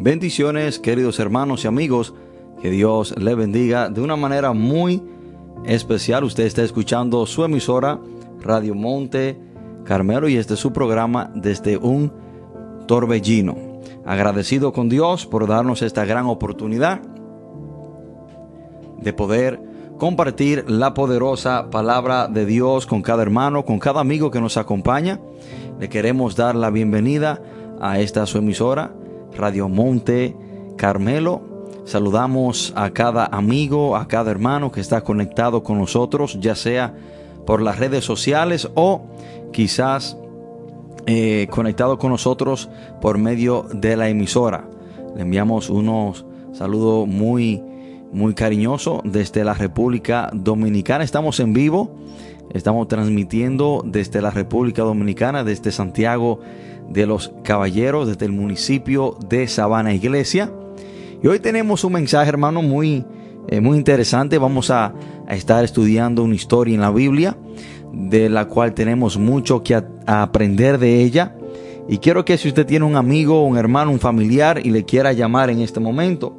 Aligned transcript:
Bendiciones, 0.00 0.78
queridos 0.78 1.18
hermanos 1.18 1.64
y 1.64 1.66
amigos. 1.66 2.14
Que 2.62 2.70
Dios 2.70 3.16
le 3.18 3.34
bendiga 3.34 3.88
de 3.88 4.00
una 4.00 4.14
manera 4.14 4.52
muy 4.52 5.02
especial. 5.66 6.22
Usted 6.22 6.44
está 6.44 6.62
escuchando 6.62 7.26
su 7.26 7.42
emisora 7.42 7.98
Radio 8.40 8.76
Monte 8.76 9.36
Carmelo 9.82 10.28
y 10.28 10.36
este 10.36 10.54
es 10.54 10.60
su 10.60 10.72
programa 10.72 11.32
desde 11.34 11.78
un 11.78 12.12
torbellino. 12.86 13.56
Agradecido 14.06 14.72
con 14.72 14.88
Dios 14.88 15.26
por 15.26 15.48
darnos 15.48 15.82
esta 15.82 16.04
gran 16.04 16.26
oportunidad 16.26 17.00
de 19.02 19.12
poder 19.12 19.60
compartir 19.98 20.64
la 20.70 20.94
poderosa 20.94 21.70
palabra 21.70 22.28
de 22.28 22.46
Dios 22.46 22.86
con 22.86 23.02
cada 23.02 23.22
hermano, 23.22 23.64
con 23.64 23.80
cada 23.80 23.98
amigo 23.98 24.30
que 24.30 24.40
nos 24.40 24.58
acompaña. 24.58 25.18
Le 25.80 25.88
queremos 25.88 26.36
dar 26.36 26.54
la 26.54 26.70
bienvenida 26.70 27.42
a 27.80 27.98
esta 27.98 28.26
su 28.26 28.38
emisora, 28.38 28.94
Radio 29.36 29.68
Monte 29.68 30.36
Carmelo. 30.76 31.42
Saludamos 31.84 32.72
a 32.76 32.90
cada 32.90 33.26
amigo, 33.26 33.96
a 33.96 34.08
cada 34.08 34.30
hermano 34.30 34.70
que 34.70 34.80
está 34.80 35.02
conectado 35.02 35.62
con 35.62 35.78
nosotros, 35.78 36.38
ya 36.40 36.54
sea 36.54 36.94
por 37.46 37.62
las 37.62 37.78
redes 37.78 38.04
sociales 38.04 38.68
o 38.74 39.06
quizás 39.52 40.18
eh, 41.06 41.46
conectado 41.50 41.98
con 41.98 42.10
nosotros 42.10 42.68
por 43.00 43.16
medio 43.16 43.66
de 43.72 43.96
la 43.96 44.10
emisora. 44.10 44.68
Le 45.16 45.22
enviamos 45.22 45.70
unos 45.70 46.26
saludos 46.52 47.08
muy, 47.08 47.62
muy 48.12 48.34
cariñosos 48.34 49.00
desde 49.04 49.42
la 49.44 49.54
República 49.54 50.28
Dominicana. 50.34 51.04
Estamos 51.04 51.40
en 51.40 51.54
vivo, 51.54 51.96
estamos 52.52 52.88
transmitiendo 52.88 53.82
desde 53.86 54.20
la 54.20 54.30
República 54.30 54.82
Dominicana, 54.82 55.44
desde 55.44 55.72
Santiago 55.72 56.40
de 56.88 57.06
los 57.06 57.32
Caballeros, 57.44 58.08
desde 58.08 58.26
el 58.26 58.32
municipio 58.32 59.16
de 59.28 59.46
Sabana 59.48 59.94
Iglesia. 59.94 60.50
Y 61.22 61.26
hoy 61.26 61.40
tenemos 61.40 61.84
un 61.84 61.92
mensaje, 61.92 62.28
hermano, 62.28 62.62
muy, 62.62 63.04
eh, 63.48 63.60
muy 63.60 63.76
interesante. 63.76 64.38
Vamos 64.38 64.70
a, 64.70 64.94
estar 65.28 65.62
estudiando 65.62 66.22
una 66.22 66.34
historia 66.34 66.74
en 66.74 66.80
la 66.80 66.90
Biblia, 66.90 67.36
de 67.92 68.30
la 68.30 68.46
cual 68.46 68.72
tenemos 68.72 69.18
mucho 69.18 69.62
que 69.62 69.82
aprender 70.06 70.78
de 70.78 71.02
ella. 71.02 71.36
Y 71.86 71.98
quiero 71.98 72.24
que 72.24 72.38
si 72.38 72.48
usted 72.48 72.64
tiene 72.64 72.86
un 72.86 72.96
amigo, 72.96 73.44
un 73.44 73.58
hermano, 73.58 73.90
un 73.90 74.00
familiar 74.00 74.64
y 74.64 74.70
le 74.70 74.84
quiera 74.84 75.12
llamar 75.12 75.50
en 75.50 75.60
este 75.60 75.80
momento, 75.80 76.38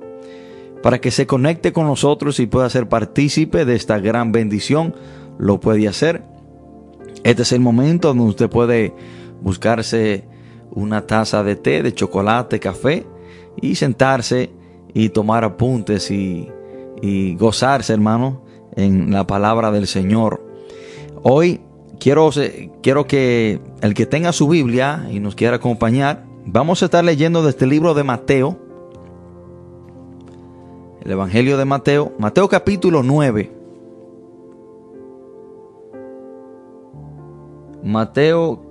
para 0.81 0.99
que 0.99 1.11
se 1.11 1.27
conecte 1.27 1.73
con 1.73 1.85
nosotros 1.85 2.39
y 2.39 2.47
pueda 2.47 2.69
ser 2.69 2.87
partícipe 2.89 3.65
de 3.65 3.75
esta 3.75 3.99
gran 3.99 4.31
bendición, 4.31 4.95
lo 5.37 5.59
puede 5.59 5.87
hacer. 5.87 6.23
Este 7.23 7.41
es 7.41 7.51
el 7.51 7.59
momento 7.59 8.09
donde 8.09 8.23
usted 8.23 8.49
puede 8.49 8.93
buscarse 9.41 10.28
una 10.71 11.05
taza 11.05 11.43
de 11.43 11.55
té, 11.55 11.83
de 11.83 11.93
chocolate, 11.93 12.59
café 12.59 13.05
y 13.61 13.75
sentarse 13.75 14.51
y 14.93 15.09
tomar 15.09 15.43
apuntes 15.43 16.11
y, 16.11 16.49
y 17.01 17.35
gozarse, 17.35 17.93
hermano, 17.93 18.43
en 18.75 19.11
la 19.11 19.25
palabra 19.27 19.71
del 19.71 19.87
Señor. 19.87 20.43
Hoy 21.23 21.61
quiero, 21.99 22.29
quiero 22.81 23.05
que 23.05 23.59
el 23.81 23.93
que 23.93 24.05
tenga 24.05 24.31
su 24.31 24.47
Biblia 24.47 25.07
y 25.11 25.19
nos 25.19 25.35
quiera 25.35 25.57
acompañar, 25.57 26.25
vamos 26.45 26.81
a 26.81 26.85
estar 26.85 27.03
leyendo 27.03 27.43
desde 27.43 27.65
el 27.65 27.71
libro 27.71 27.93
de 27.93 28.03
Mateo, 28.03 28.57
el 31.01 31.11
Evangelio 31.11 31.57
de 31.57 31.65
Mateo, 31.65 32.13
Mateo 32.17 32.47
capítulo 32.47 33.03
9. 33.03 33.51
Mateo 37.83 38.68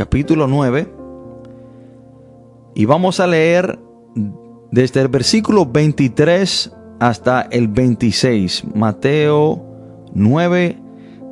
capítulo 0.00 0.46
9 0.46 0.88
y 2.74 2.86
vamos 2.86 3.20
a 3.20 3.26
leer 3.26 3.78
desde 4.70 5.02
el 5.02 5.08
versículo 5.08 5.66
23 5.66 6.74
hasta 7.00 7.42
el 7.42 7.68
26. 7.68 8.64
Mateo 8.74 9.62
9 10.14 10.78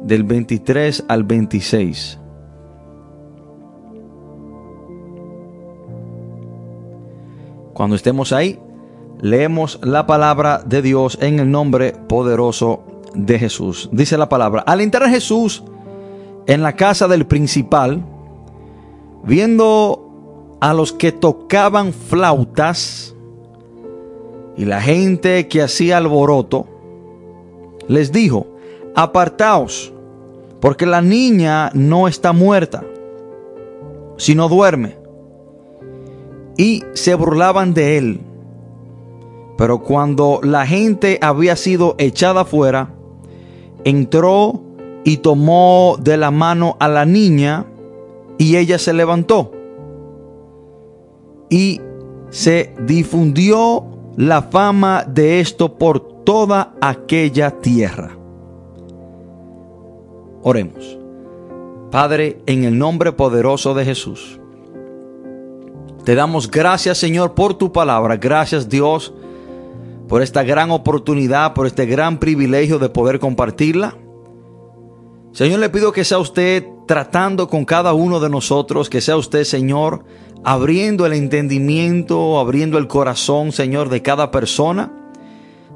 del 0.02 0.22
23 0.22 1.02
al 1.08 1.24
26. 1.24 2.20
Cuando 7.72 7.96
estemos 7.96 8.34
ahí, 8.34 8.60
leemos 9.18 9.80
la 9.82 10.06
palabra 10.06 10.62
de 10.62 10.82
Dios 10.82 11.16
en 11.22 11.38
el 11.38 11.50
nombre 11.50 11.94
poderoso 12.06 12.84
de 13.14 13.38
Jesús. 13.38 13.88
Dice 13.92 14.18
la 14.18 14.28
palabra, 14.28 14.60
al 14.66 14.82
entrar 14.82 15.08
Jesús 15.08 15.64
en 16.46 16.60
la 16.60 16.76
casa 16.76 17.08
del 17.08 17.26
principal, 17.26 18.04
viendo 19.28 20.56
a 20.58 20.72
los 20.72 20.94
que 20.94 21.12
tocaban 21.12 21.92
flautas 21.92 23.14
y 24.56 24.64
la 24.64 24.80
gente 24.80 25.46
que 25.48 25.60
hacía 25.60 25.98
alboroto, 25.98 26.66
les 27.88 28.10
dijo, 28.10 28.46
apartaos, 28.96 29.92
porque 30.60 30.86
la 30.86 31.02
niña 31.02 31.70
no 31.74 32.08
está 32.08 32.32
muerta, 32.32 32.82
sino 34.16 34.48
duerme. 34.48 34.96
Y 36.56 36.82
se 36.94 37.14
burlaban 37.14 37.74
de 37.74 37.98
él. 37.98 38.20
Pero 39.58 39.82
cuando 39.82 40.40
la 40.42 40.66
gente 40.66 41.18
había 41.20 41.54
sido 41.54 41.94
echada 41.98 42.46
fuera, 42.46 42.94
entró 43.84 44.62
y 45.04 45.18
tomó 45.18 45.96
de 46.00 46.16
la 46.16 46.30
mano 46.30 46.76
a 46.80 46.88
la 46.88 47.04
niña 47.04 47.66
y 48.38 48.56
ella 48.56 48.78
se 48.78 48.92
levantó. 48.92 49.52
Y 51.50 51.80
se 52.30 52.74
difundió 52.86 53.84
la 54.16 54.42
fama 54.42 55.04
de 55.04 55.40
esto 55.40 55.76
por 55.76 56.24
toda 56.24 56.74
aquella 56.80 57.50
tierra. 57.50 58.16
Oremos. 60.42 60.98
Padre, 61.90 62.42
en 62.46 62.64
el 62.64 62.78
nombre 62.78 63.12
poderoso 63.12 63.74
de 63.74 63.84
Jesús, 63.84 64.38
te 66.04 66.14
damos 66.14 66.50
gracias 66.50 66.98
Señor 66.98 67.34
por 67.34 67.54
tu 67.54 67.72
palabra. 67.72 68.16
Gracias 68.16 68.68
Dios 68.68 69.12
por 70.06 70.22
esta 70.22 70.42
gran 70.42 70.70
oportunidad, 70.70 71.54
por 71.54 71.66
este 71.66 71.86
gran 71.86 72.18
privilegio 72.18 72.78
de 72.78 72.88
poder 72.88 73.18
compartirla. 73.18 73.96
Señor, 75.32 75.60
le 75.60 75.68
pido 75.68 75.92
que 75.92 76.04
sea 76.04 76.18
usted 76.18 76.64
tratando 76.88 77.48
con 77.48 77.64
cada 77.64 77.92
uno 77.92 78.18
de 78.18 78.30
nosotros, 78.30 78.90
que 78.90 79.00
sea 79.00 79.16
usted, 79.16 79.44
Señor, 79.44 80.04
abriendo 80.42 81.06
el 81.06 81.12
entendimiento, 81.12 82.40
abriendo 82.40 82.78
el 82.78 82.88
corazón, 82.88 83.52
Señor, 83.52 83.90
de 83.90 84.02
cada 84.02 84.32
persona. 84.32 84.90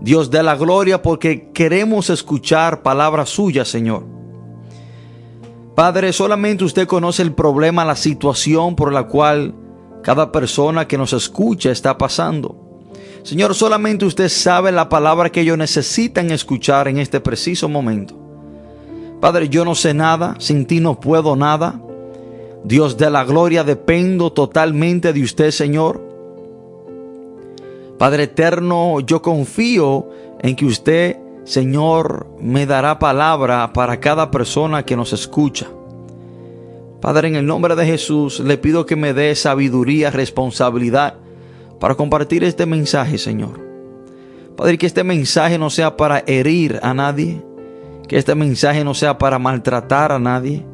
Dios 0.01 0.31
de 0.31 0.43
la 0.43 0.57
gloria, 0.57 1.03
porque 1.03 1.51
queremos 1.53 2.11
escuchar 2.11 2.83
palabras 2.83 3.29
suyas, 3.29 3.69
Señor. 3.69 4.05
Padre, 5.77 6.13
solamente 6.13 6.65
usted 6.65 6.89
conoce 6.89 7.23
el 7.23 7.35
problema, 7.35 7.85
la 7.85 7.95
situación 7.95 8.75
por 8.75 8.93
la 8.93 9.07
cual 9.07 9.55
cada 10.03 10.33
persona 10.33 10.89
que 10.89 10.99
nos 10.99 11.13
escucha 11.13 11.71
está 11.71 11.99
pasando. 11.99 12.57
Señor, 13.23 13.55
solamente 13.55 14.07
usted 14.07 14.31
sabe 14.31 14.73
la 14.73 14.89
palabra 14.89 15.31
que 15.31 15.43
ellos 15.43 15.59
necesitan 15.59 16.31
escuchar 16.31 16.89
en 16.89 16.99
este 16.99 17.21
preciso 17.21 17.69
momento. 17.69 18.22
Padre, 19.23 19.49
yo 19.49 19.65
no 19.65 19.77
sé 19.77 19.95
nada, 19.95 20.35
sin 20.41 20.67
ti 20.67 20.81
no 20.81 20.99
puedo 20.99 21.37
nada. 21.37 21.81
Dios 22.65 22.97
de 22.97 23.09
la 23.09 23.23
gloria, 23.23 23.63
dependo 23.63 24.33
totalmente 24.33 25.13
de 25.13 25.23
usted, 25.23 25.53
Señor. 25.53 26.03
Padre 28.01 28.25
eterno, 28.25 28.99
yo 28.99 29.23
confío 29.23 30.09
en 30.41 30.57
que 30.57 30.65
usted, 30.65 31.19
Señor, 31.45 32.27
me 32.41 32.67
dará 32.67 32.99
palabra 32.99 33.73
para 33.73 34.01
cada 34.01 34.29
persona 34.33 34.85
que 34.85 34.97
nos 34.97 35.13
escucha. 35.13 35.69
Padre, 37.01 37.29
en 37.29 37.37
el 37.37 37.47
nombre 37.47 37.77
de 37.77 37.87
Jesús, 37.87 38.41
le 38.41 38.59
pido 38.59 38.87
que 38.87 38.97
me 38.97 39.15
dé 39.15 39.37
sabiduría, 39.37 40.11
responsabilidad 40.11 41.15
para 41.79 41.95
compartir 41.95 42.43
este 42.43 42.67
mensaje, 42.67 43.19
Señor. 43.19 43.61
Padre, 44.57 44.79
que 44.79 44.87
este 44.87 45.05
mensaje 45.05 45.59
no 45.59 45.71
sea 45.71 45.97
para 45.97 46.25
herir 46.27 46.81
a 46.83 46.93
nadie, 46.93 47.41
que 48.09 48.19
este 48.19 48.35
mensaje 48.35 48.85
no 48.85 48.95
sea 48.95 49.19
para 49.19 49.39
maltratar 49.39 50.13
a 50.13 50.19
nadie, 50.19 50.65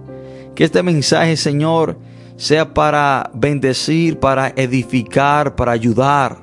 que 0.55 0.65
este 0.65 0.83
mensaje, 0.83 1.37
Señor, 1.37 1.97
sea 2.37 2.73
para 2.73 3.31
bendecir, 3.35 4.19
para 4.19 4.49
edificar, 4.57 5.57
para 5.57 5.73
ayudar, 5.73 6.39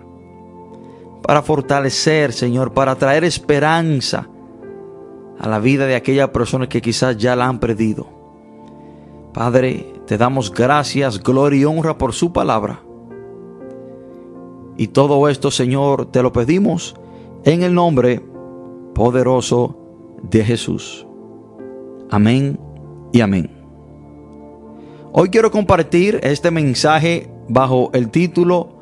para 1.22 1.42
fortalecer, 1.42 2.34
Señor, 2.34 2.74
para 2.74 2.96
traer 2.96 3.24
esperanza 3.24 4.28
a 5.40 5.50
la 5.50 5.60
vida 5.60 5.86
de 5.86 5.96
aquella 5.96 6.32
persona 6.32 6.70
que 6.70 6.82
quizás 6.82 7.18
ya 7.18 7.36
la 7.36 7.48
han 7.48 7.60
perdido. 7.60 8.08
Padre, 9.34 9.94
te 10.06 10.18
damos 10.18 10.52
gracias, 10.52 11.22
gloria 11.22 11.62
y 11.62 11.66
honra 11.66 11.98
por 11.98 12.14
su 12.14 12.32
palabra. 12.32 12.82
Y 14.78 14.88
todo 14.88 15.28
esto, 15.30 15.52
Señor, 15.52 16.06
te 16.06 16.22
lo 16.22 16.32
pedimos 16.32 16.96
en 17.44 17.64
el 17.64 17.74
nombre 17.74 18.22
poderoso 18.94 19.85
de 20.30 20.44
Jesús. 20.44 21.06
Amén 22.10 22.60
y 23.12 23.22
amén. 23.22 23.50
Hoy 25.12 25.30
quiero 25.30 25.50
compartir 25.52 26.20
este 26.24 26.52
mensaje 26.52 27.30
bajo 27.48 27.90
el 27.94 28.10
título 28.10 28.76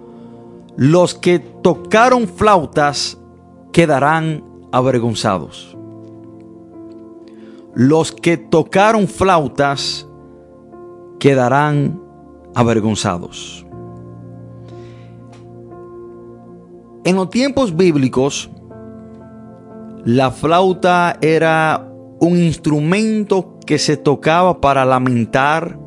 los 0.75 1.13
que 1.13 1.37
tocaron 1.39 2.27
flautas 2.27 3.19
quedarán 3.71 4.43
avergonzados. 4.71 5.77
Los 7.75 8.11
que 8.11 8.37
tocaron 8.37 9.07
flautas 9.07 10.07
quedarán 11.19 12.01
avergonzados. 12.55 13.65
En 17.03 17.15
los 17.17 17.29
tiempos 17.29 17.75
bíblicos, 17.75 18.49
la 20.05 20.31
flauta 20.31 21.17
era 21.21 21.89
un 22.19 22.37
instrumento 22.37 23.59
que 23.65 23.77
se 23.77 23.97
tocaba 23.97 24.59
para 24.59 24.85
lamentar, 24.85 25.77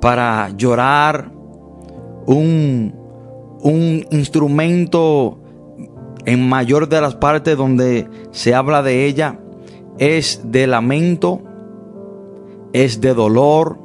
para 0.00 0.50
llorar, 0.56 1.30
un, 2.26 2.94
un 3.62 4.06
instrumento 4.10 5.38
en 6.24 6.48
mayor 6.48 6.88
de 6.88 7.00
las 7.00 7.14
partes 7.16 7.56
donde 7.56 8.08
se 8.30 8.54
habla 8.54 8.82
de 8.82 9.06
ella 9.06 9.38
es 9.98 10.40
de 10.44 10.66
lamento, 10.66 11.40
es 12.72 13.00
de 13.00 13.14
dolor. 13.14 13.78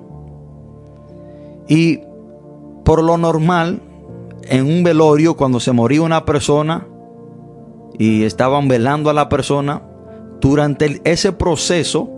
Y 1.67 1.99
por 2.83 3.03
lo 3.03 3.17
normal 3.17 3.81
en 4.43 4.65
un 4.65 4.83
velorio 4.83 5.35
cuando 5.35 5.59
se 5.59 5.73
moría 5.73 6.01
una 6.01 6.23
persona 6.23 6.87
y 7.97 8.23
estaban 8.23 8.67
velando 8.67 9.09
a 9.09 9.13
la 9.13 9.29
persona, 9.29 9.81
durante 10.39 11.01
ese 11.03 11.31
proceso 11.31 12.09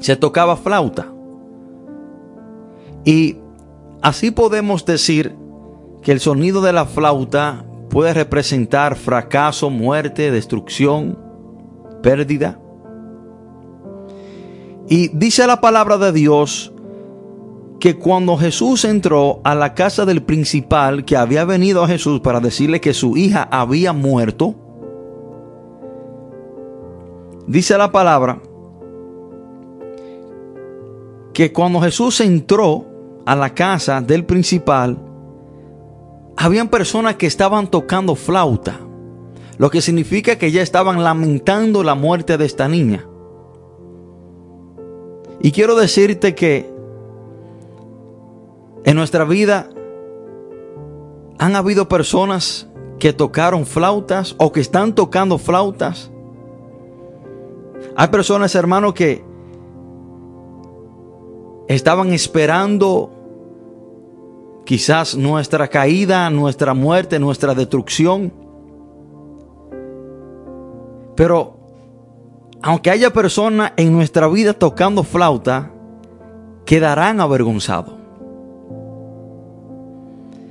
se 0.00 0.16
tocaba 0.16 0.56
flauta. 0.56 1.12
Y 3.04 3.36
así 4.02 4.30
podemos 4.30 4.84
decir 4.84 5.34
que 6.02 6.12
el 6.12 6.20
sonido 6.20 6.60
de 6.60 6.72
la 6.72 6.84
flauta 6.84 7.64
puede 7.90 8.14
representar 8.14 8.96
fracaso, 8.96 9.70
muerte, 9.70 10.30
destrucción, 10.30 11.18
pérdida. 12.02 12.60
Y 14.88 15.08
dice 15.08 15.46
la 15.46 15.60
palabra 15.60 15.98
de 15.98 16.12
Dios 16.12 16.72
que 17.80 17.96
cuando 17.96 18.36
Jesús 18.36 18.84
entró 18.84 19.40
a 19.44 19.54
la 19.54 19.74
casa 19.74 20.04
del 20.04 20.22
principal 20.22 21.04
que 21.04 21.16
había 21.16 21.44
venido 21.44 21.84
a 21.84 21.88
Jesús 21.88 22.20
para 22.20 22.40
decirle 22.40 22.80
que 22.80 22.94
su 22.94 23.16
hija 23.16 23.48
había 23.50 23.92
muerto, 23.92 24.67
dice 27.48 27.76
la 27.78 27.90
palabra 27.90 28.40
que 31.32 31.52
cuando 31.52 31.80
Jesús 31.80 32.20
entró 32.20 32.84
a 33.24 33.34
la 33.34 33.54
casa 33.54 34.00
del 34.00 34.24
principal, 34.24 34.98
habían 36.36 36.68
personas 36.68 37.16
que 37.16 37.26
estaban 37.26 37.68
tocando 37.68 38.14
flauta, 38.14 38.80
lo 39.56 39.70
que 39.70 39.80
significa 39.80 40.36
que 40.36 40.52
ya 40.52 40.62
estaban 40.62 41.02
lamentando 41.02 41.82
la 41.82 41.94
muerte 41.94 42.36
de 42.38 42.44
esta 42.44 42.68
niña. 42.68 43.06
Y 45.40 45.52
quiero 45.52 45.74
decirte 45.74 46.34
que 46.34 46.70
en 48.84 48.96
nuestra 48.96 49.24
vida 49.24 49.70
han 51.38 51.54
habido 51.56 51.88
personas 51.88 52.68
que 52.98 53.12
tocaron 53.12 53.64
flautas 53.64 54.34
o 54.38 54.50
que 54.52 54.60
están 54.60 54.94
tocando 54.94 55.38
flautas 55.38 56.10
hay 57.96 58.08
personas, 58.08 58.54
hermano, 58.54 58.94
que 58.94 59.24
estaban 61.68 62.12
esperando 62.12 63.10
quizás 64.64 65.16
nuestra 65.16 65.68
caída, 65.68 66.28
nuestra 66.30 66.74
muerte, 66.74 67.18
nuestra 67.18 67.54
destrucción. 67.54 68.32
Pero 71.14 71.58
aunque 72.62 72.90
haya 72.90 73.10
personas 73.10 73.72
en 73.76 73.92
nuestra 73.92 74.28
vida 74.28 74.52
tocando 74.52 75.02
flauta, 75.04 75.70
quedarán 76.64 77.20
avergonzados. 77.20 77.94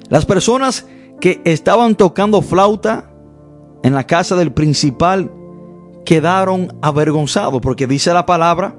Las 0.09 0.25
personas 0.25 0.87
que 1.19 1.41
estaban 1.45 1.95
tocando 1.95 2.41
flauta 2.41 3.11
en 3.83 3.93
la 3.93 4.05
casa 4.05 4.35
del 4.35 4.51
principal 4.51 5.31
quedaron 6.07 6.73
avergonzados, 6.81 7.59
porque 7.59 7.85
dice 7.85 8.13
la 8.13 8.25
palabra 8.25 8.77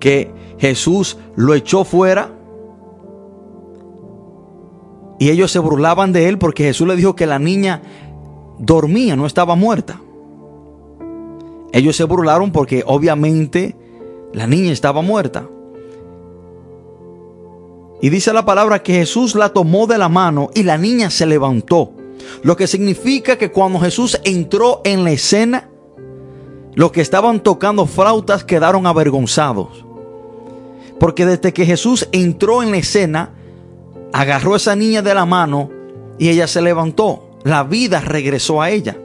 que 0.00 0.28
Jesús 0.58 1.18
lo 1.36 1.54
echó 1.54 1.84
fuera 1.84 2.32
y 5.20 5.30
ellos 5.30 5.52
se 5.52 5.60
burlaban 5.60 6.12
de 6.12 6.28
él 6.28 6.38
porque 6.38 6.64
Jesús 6.64 6.88
le 6.88 6.96
dijo 6.96 7.14
que 7.14 7.28
la 7.28 7.38
niña 7.38 7.80
dormía, 8.58 9.14
no 9.14 9.24
estaba 9.24 9.54
muerta. 9.54 10.00
Ellos 11.70 11.94
se 11.94 12.02
burlaron 12.02 12.50
porque 12.50 12.82
obviamente 12.84 13.76
la 14.32 14.48
niña 14.48 14.72
estaba 14.72 15.00
muerta. 15.00 15.46
Y 18.02 18.08
dice 18.08 18.32
la 18.32 18.44
palabra 18.44 18.82
que 18.82 18.94
Jesús 18.94 19.36
la 19.36 19.50
tomó 19.50 19.86
de 19.86 19.98
la 19.98 20.08
mano 20.08 20.50
y 20.54 20.64
la 20.64 20.76
niña 20.76 21.08
se 21.10 21.24
levantó. 21.24 21.92
Lo 22.42 22.56
que 22.56 22.66
significa 22.66 23.38
que 23.38 23.52
cuando 23.52 23.78
Jesús 23.78 24.20
entró 24.24 24.80
en 24.82 25.04
la 25.04 25.12
escena, 25.12 25.70
los 26.74 26.92
que 26.92 27.00
estaban 27.00 27.40
tocando 27.40 27.86
flautas 27.86 28.44
quedaron 28.44 28.86
avergonzados. 28.86 29.84
Porque 30.98 31.26
desde 31.26 31.52
que 31.52 31.66
Jesús 31.66 32.08
entró 32.12 32.62
en 32.62 32.70
la 32.70 32.78
escena, 32.78 33.30
agarró 34.12 34.54
a 34.54 34.56
esa 34.56 34.76
niña 34.76 35.02
de 35.02 35.14
la 35.14 35.26
mano 35.26 35.70
y 36.18 36.28
ella 36.28 36.46
se 36.46 36.62
levantó. 36.62 37.30
La 37.42 37.62
vida 37.62 38.00
regresó 38.00 38.62
a 38.62 38.70
ella. 38.70 38.96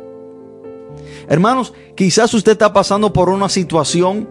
Hermanos, 1.27 1.73
quizás 1.95 2.33
usted 2.33 2.53
está 2.53 2.73
pasando 2.73 3.13
por 3.13 3.29
una 3.29 3.49
situación 3.49 4.27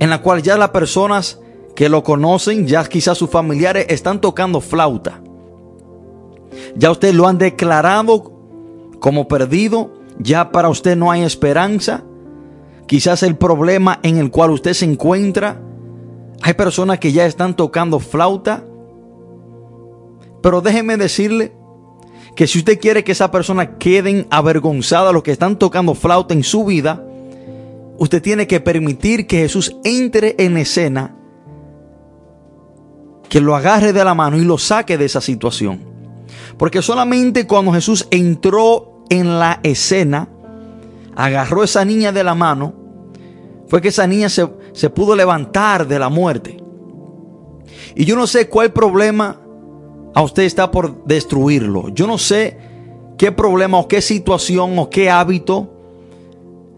en 0.00 0.10
la 0.10 0.22
cual 0.22 0.42
ya 0.42 0.56
las 0.56 0.70
personas 0.70 1.40
que 1.74 1.88
lo 1.88 2.02
conocen, 2.02 2.66
ya 2.66 2.84
quizás 2.84 3.18
sus 3.18 3.30
familiares 3.30 3.86
están 3.88 4.20
tocando 4.20 4.60
flauta. 4.60 5.20
Ya 6.76 6.90
usted 6.90 7.14
lo 7.14 7.26
han 7.26 7.38
declarado 7.38 8.32
como 9.00 9.28
perdido, 9.28 9.92
ya 10.18 10.50
para 10.50 10.68
usted 10.68 10.96
no 10.96 11.10
hay 11.10 11.22
esperanza. 11.22 12.04
Quizás 12.86 13.22
el 13.22 13.36
problema 13.36 14.00
en 14.02 14.18
el 14.18 14.30
cual 14.30 14.50
usted 14.50 14.74
se 14.74 14.84
encuentra, 14.84 15.60
hay 16.42 16.54
personas 16.54 16.98
que 16.98 17.12
ya 17.12 17.24
están 17.26 17.56
tocando 17.56 17.98
flauta. 17.98 18.64
Pero 20.42 20.60
déjeme 20.60 20.96
decirle 20.96 21.52
que 22.36 22.46
si 22.46 22.58
usted 22.58 22.78
quiere 22.78 23.04
que 23.04 23.12
esa 23.12 23.30
persona 23.30 23.78
queden 23.78 24.26
avergonzada 24.30 25.12
los 25.12 25.22
que 25.22 25.32
están 25.32 25.58
tocando 25.58 25.94
flauta 25.94 26.34
en 26.34 26.42
su 26.42 26.64
vida, 26.64 27.02
usted 27.98 28.20
tiene 28.20 28.46
que 28.46 28.60
permitir 28.60 29.26
que 29.26 29.38
Jesús 29.38 29.76
entre 29.84 30.34
en 30.38 30.56
escena, 30.56 31.16
que 33.28 33.40
lo 33.40 33.56
agarre 33.56 33.92
de 33.92 34.04
la 34.04 34.14
mano 34.14 34.36
y 34.36 34.44
lo 34.44 34.58
saque 34.58 34.98
de 34.98 35.06
esa 35.06 35.20
situación. 35.20 35.80
Porque 36.58 36.82
solamente 36.82 37.46
cuando 37.46 37.72
Jesús 37.72 38.06
entró 38.10 39.04
en 39.08 39.38
la 39.38 39.60
escena, 39.62 40.28
agarró 41.16 41.64
esa 41.64 41.84
niña 41.84 42.12
de 42.12 42.24
la 42.24 42.34
mano, 42.34 42.74
fue 43.66 43.80
que 43.80 43.88
esa 43.88 44.06
niña 44.06 44.28
se, 44.28 44.48
se 44.72 44.90
pudo 44.90 45.16
levantar 45.16 45.86
de 45.86 45.98
la 45.98 46.08
muerte. 46.08 46.56
Y 47.94 48.04
yo 48.04 48.16
no 48.16 48.26
sé 48.26 48.48
cuál 48.48 48.72
problema 48.72 49.40
a 50.14 50.22
usted 50.22 50.44
está 50.44 50.70
por 50.70 51.04
destruirlo. 51.04 51.88
Yo 51.88 52.06
no 52.06 52.18
sé 52.18 52.58
qué 53.18 53.32
problema 53.32 53.78
o 53.78 53.88
qué 53.88 54.00
situación 54.00 54.78
o 54.78 54.90
qué 54.90 55.10
hábito, 55.10 55.70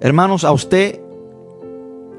hermanos, 0.00 0.44
a 0.44 0.52
usted 0.52 1.00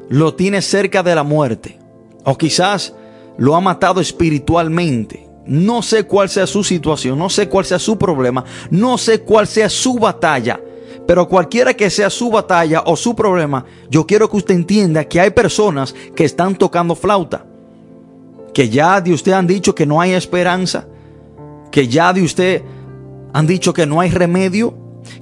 lo 0.10 0.34
tiene 0.36 0.62
cerca 0.62 1.04
de 1.04 1.16
la 1.16 1.24
muerte. 1.24 1.80
O 2.24 2.38
quizás 2.38 2.94
lo 3.38 3.56
ha 3.56 3.62
matado 3.62 4.02
espiritualmente. 4.02 5.28
No 5.46 5.82
sé 5.82 6.04
cuál 6.04 6.28
sea 6.30 6.46
su 6.46 6.64
situación, 6.64 7.18
no 7.18 7.30
sé 7.30 7.48
cuál 7.48 7.64
sea 7.64 7.80
su 7.80 7.98
problema, 7.98 8.44
no 8.70 8.98
sé 8.98 9.22
cuál 9.22 9.48
sea 9.48 9.70
su 9.70 9.98
batalla. 9.98 10.60
Pero 11.08 11.28
cualquiera 11.30 11.74
que 11.74 11.90
sea 11.90 12.10
su 12.10 12.30
batalla 12.30 12.84
o 12.86 12.98
su 12.98 13.16
problema, 13.16 13.66
yo 13.90 14.06
quiero 14.06 14.30
que 14.30 14.38
usted 14.38 14.56
entienda 14.56 15.06
que 15.06 15.22
hay 15.22 15.30
personas 15.30 15.96
que 16.14 16.26
están 16.26 16.56
tocando 16.56 16.96
flauta. 16.96 17.46
Que 18.54 18.68
ya 18.68 19.00
de 19.00 19.14
usted 19.14 19.32
han 19.32 19.48
dicho 19.48 19.74
que 19.74 19.86
no 19.86 20.02
hay 20.02 20.12
esperanza. 20.12 20.86
Que 21.72 21.88
ya 21.88 22.12
de 22.12 22.24
usted 22.24 22.62
han 23.32 23.48
dicho 23.48 23.74
que 23.74 23.86
no 23.86 24.02
hay 24.02 24.10
remedio. 24.12 24.74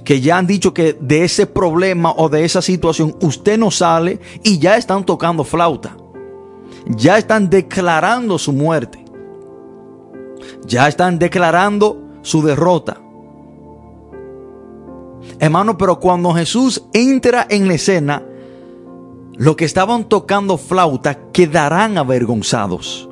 Que 0.04 0.20
ya 0.20 0.38
han 0.38 0.48
dicho 0.48 0.74
que 0.74 0.96
de 1.00 1.22
ese 1.22 1.46
problema 1.46 2.12
o 2.16 2.28
de 2.28 2.44
esa 2.44 2.60
situación 2.60 3.16
usted 3.20 3.56
no 3.56 3.70
sale 3.70 4.18
y 4.42 4.58
ya 4.58 4.76
están 4.76 5.06
tocando 5.06 5.44
flauta. 5.44 5.96
Ya 6.86 7.16
están 7.16 7.48
declarando 7.48 8.38
su 8.38 8.52
muerte. 8.52 9.04
Ya 10.66 10.88
están 10.88 11.20
declarando 11.20 12.02
su 12.22 12.42
derrota. 12.42 13.05
Hermano, 15.38 15.76
pero 15.76 16.00
cuando 16.00 16.32
Jesús 16.32 16.82
entra 16.92 17.46
en 17.48 17.68
la 17.68 17.74
escena, 17.74 18.22
los 19.36 19.54
que 19.56 19.66
estaban 19.66 20.08
tocando 20.08 20.56
flauta 20.56 21.18
quedarán 21.32 21.98
avergonzados. 21.98 23.08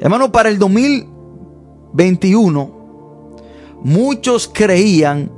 Hermano, 0.00 0.32
para 0.32 0.48
el 0.48 0.58
2021, 0.58 2.70
muchos 3.82 4.50
creían 4.52 5.30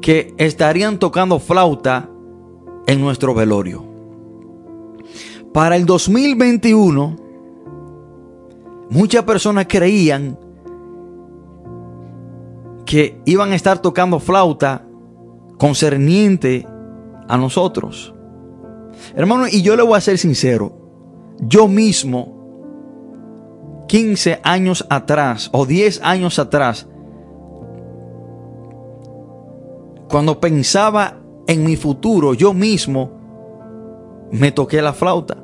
que 0.00 0.32
estarían 0.38 0.98
tocando 0.98 1.38
flauta 1.38 2.08
en 2.86 3.00
nuestro 3.00 3.34
velorio. 3.34 3.84
Para 5.52 5.76
el 5.76 5.84
2021, 5.86 7.16
muchas 8.90 9.24
personas 9.24 9.66
creían 9.68 10.38
que 12.84 13.20
iban 13.24 13.52
a 13.52 13.56
estar 13.56 13.80
tocando 13.80 14.20
flauta 14.20 14.86
concerniente 15.58 16.66
a 17.28 17.36
nosotros. 17.36 18.14
Hermano, 19.14 19.46
y 19.48 19.62
yo 19.62 19.76
le 19.76 19.82
voy 19.82 19.96
a 19.96 20.00
ser 20.00 20.18
sincero, 20.18 20.72
yo 21.40 21.68
mismo, 21.68 22.34
15 23.88 24.40
años 24.42 24.86
atrás 24.88 25.50
o 25.52 25.66
10 25.66 26.00
años 26.02 26.38
atrás, 26.38 26.86
cuando 30.08 30.40
pensaba 30.40 31.18
en 31.46 31.64
mi 31.64 31.76
futuro, 31.76 32.34
yo 32.34 32.54
mismo 32.54 33.10
me 34.30 34.52
toqué 34.52 34.80
la 34.82 34.92
flauta. 34.92 35.36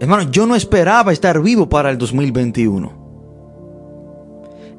Hermano, 0.00 0.30
yo 0.30 0.46
no 0.46 0.54
esperaba 0.54 1.12
estar 1.12 1.40
vivo 1.40 1.68
para 1.68 1.90
el 1.90 1.98
2021 1.98 3.04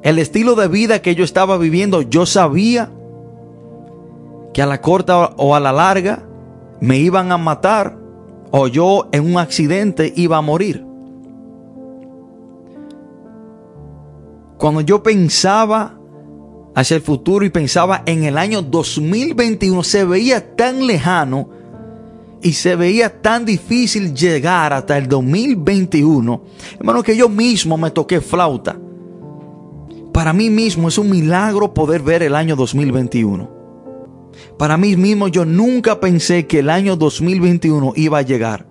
el 0.06 0.20
estilo 0.20 0.54
de 0.54 0.68
vida 0.68 1.02
que 1.02 1.16
yo 1.16 1.24
estaba 1.24 1.58
viviendo, 1.58 2.00
yo 2.00 2.26
sabía 2.26 2.92
que 4.54 4.62
a 4.62 4.66
la 4.66 4.80
corta 4.80 5.32
o 5.36 5.56
a 5.56 5.58
la 5.58 5.72
larga 5.72 6.22
me 6.80 6.98
iban 6.98 7.32
a 7.32 7.38
matar 7.38 7.98
o 8.52 8.68
yo 8.68 9.08
en 9.10 9.24
un 9.24 9.36
accidente 9.36 10.12
iba 10.14 10.36
a 10.36 10.42
morir. 10.42 10.86
Cuando 14.58 14.80
yo 14.80 15.02
pensaba 15.02 15.98
hacia 16.76 16.94
el 16.94 17.02
futuro 17.02 17.44
y 17.44 17.50
pensaba 17.50 18.04
en 18.06 18.22
el 18.22 18.38
año 18.38 18.62
2021, 18.62 19.82
se 19.82 20.04
veía 20.04 20.54
tan 20.54 20.86
lejano 20.86 21.48
y 22.42 22.52
se 22.52 22.76
veía 22.76 23.20
tan 23.20 23.44
difícil 23.44 24.14
llegar 24.14 24.72
hasta 24.72 24.96
el 24.98 25.08
2021, 25.08 26.42
hermano, 26.78 27.02
que 27.02 27.16
yo 27.16 27.28
mismo 27.28 27.76
me 27.76 27.90
toqué 27.90 28.20
flauta 28.20 28.78
para 30.16 30.32
mí 30.32 30.48
mismo 30.48 30.88
es 30.88 30.96
un 30.96 31.10
milagro 31.10 31.74
poder 31.74 32.00
ver 32.00 32.22
el 32.22 32.34
año 32.34 32.56
2021. 32.56 33.50
Para 34.56 34.78
mí 34.78 34.96
mismo 34.96 35.28
yo 35.28 35.44
nunca 35.44 36.00
pensé 36.00 36.46
que 36.46 36.60
el 36.60 36.70
año 36.70 36.96
2021 36.96 37.92
iba 37.96 38.16
a 38.16 38.22
llegar. 38.22 38.66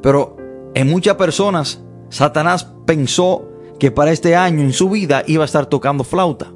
Pero 0.00 0.38
en 0.72 0.88
muchas 0.88 1.16
personas, 1.16 1.84
Satanás 2.08 2.72
pensó 2.86 3.46
que 3.78 3.90
para 3.90 4.10
este 4.10 4.36
año 4.36 4.62
en 4.62 4.72
su 4.72 4.88
vida 4.88 5.22
iba 5.26 5.42
a 5.42 5.44
estar 5.44 5.66
tocando 5.66 6.02
flauta. 6.02 6.50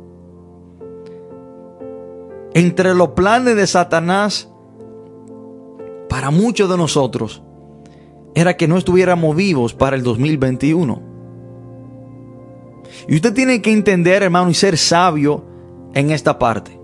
Entre 2.55 2.95
los 2.95 3.09
planes 3.09 3.57
de 3.57 3.67
Satanás, 3.67 4.48
para 6.09 6.31
muchos 6.31 6.69
de 6.71 6.77
nosotros, 6.77 7.43
era 8.35 8.57
que 8.57 8.69
no 8.69 8.77
estuviéramos 8.77 9.35
vivos 9.35 9.75
para 9.75 9.97
el 9.97 10.03
2021. 10.03 11.03
Y 13.09 13.17
usted 13.17 13.35
tiene 13.35 13.63
que 13.63 13.73
entender, 13.73 14.23
hermano, 14.23 14.51
y 14.51 14.55
ser 14.55 14.77
sabio 14.77 15.45
en 15.95 16.11
esta 16.11 16.39
parte. 16.39 16.79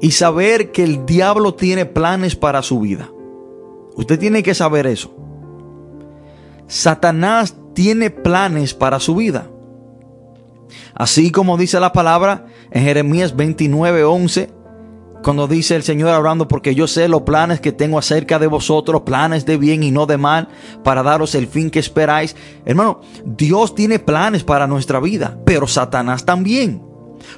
Y 0.00 0.12
saber 0.12 0.72
que 0.72 0.82
el 0.82 1.04
diablo 1.04 1.54
tiene 1.54 1.86
planes 1.86 2.36
para 2.36 2.62
su 2.62 2.80
vida. 2.80 3.10
Usted 3.96 4.18
tiene 4.18 4.42
que 4.42 4.54
saber 4.54 4.86
eso. 4.86 5.14
Satanás 6.66 7.56
tiene 7.74 8.10
planes 8.10 8.74
para 8.74 9.00
su 9.00 9.16
vida. 9.16 9.50
Así 10.94 11.30
como 11.30 11.56
dice 11.56 11.80
la 11.80 11.92
palabra 11.92 12.46
en 12.70 12.84
Jeremías 12.84 13.36
29, 13.36 14.04
11, 14.04 14.50
cuando 15.22 15.46
dice 15.46 15.76
el 15.76 15.82
Señor 15.82 16.10
hablando, 16.10 16.48
porque 16.48 16.74
yo 16.74 16.86
sé 16.86 17.08
los 17.08 17.22
planes 17.22 17.60
que 17.60 17.72
tengo 17.72 17.98
acerca 17.98 18.38
de 18.38 18.46
vosotros, 18.46 19.02
planes 19.02 19.44
de 19.46 19.56
bien 19.56 19.82
y 19.82 19.90
no 19.90 20.06
de 20.06 20.16
mal, 20.16 20.48
para 20.82 21.02
daros 21.02 21.34
el 21.34 21.46
fin 21.46 21.70
que 21.70 21.78
esperáis. 21.78 22.36
Hermano, 22.64 23.00
Dios 23.24 23.74
tiene 23.74 23.98
planes 23.98 24.44
para 24.44 24.66
nuestra 24.66 25.00
vida, 25.00 25.38
pero 25.44 25.66
Satanás 25.66 26.24
también. 26.24 26.82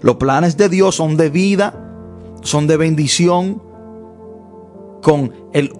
Los 0.01 0.17
planes 0.17 0.57
de 0.57 0.69
Dios 0.69 0.95
son 0.95 1.17
de 1.17 1.29
vida, 1.29 1.75
son 2.43 2.67
de 2.67 2.77
bendición, 2.77 3.63
con 5.03 5.33
el 5.53 5.73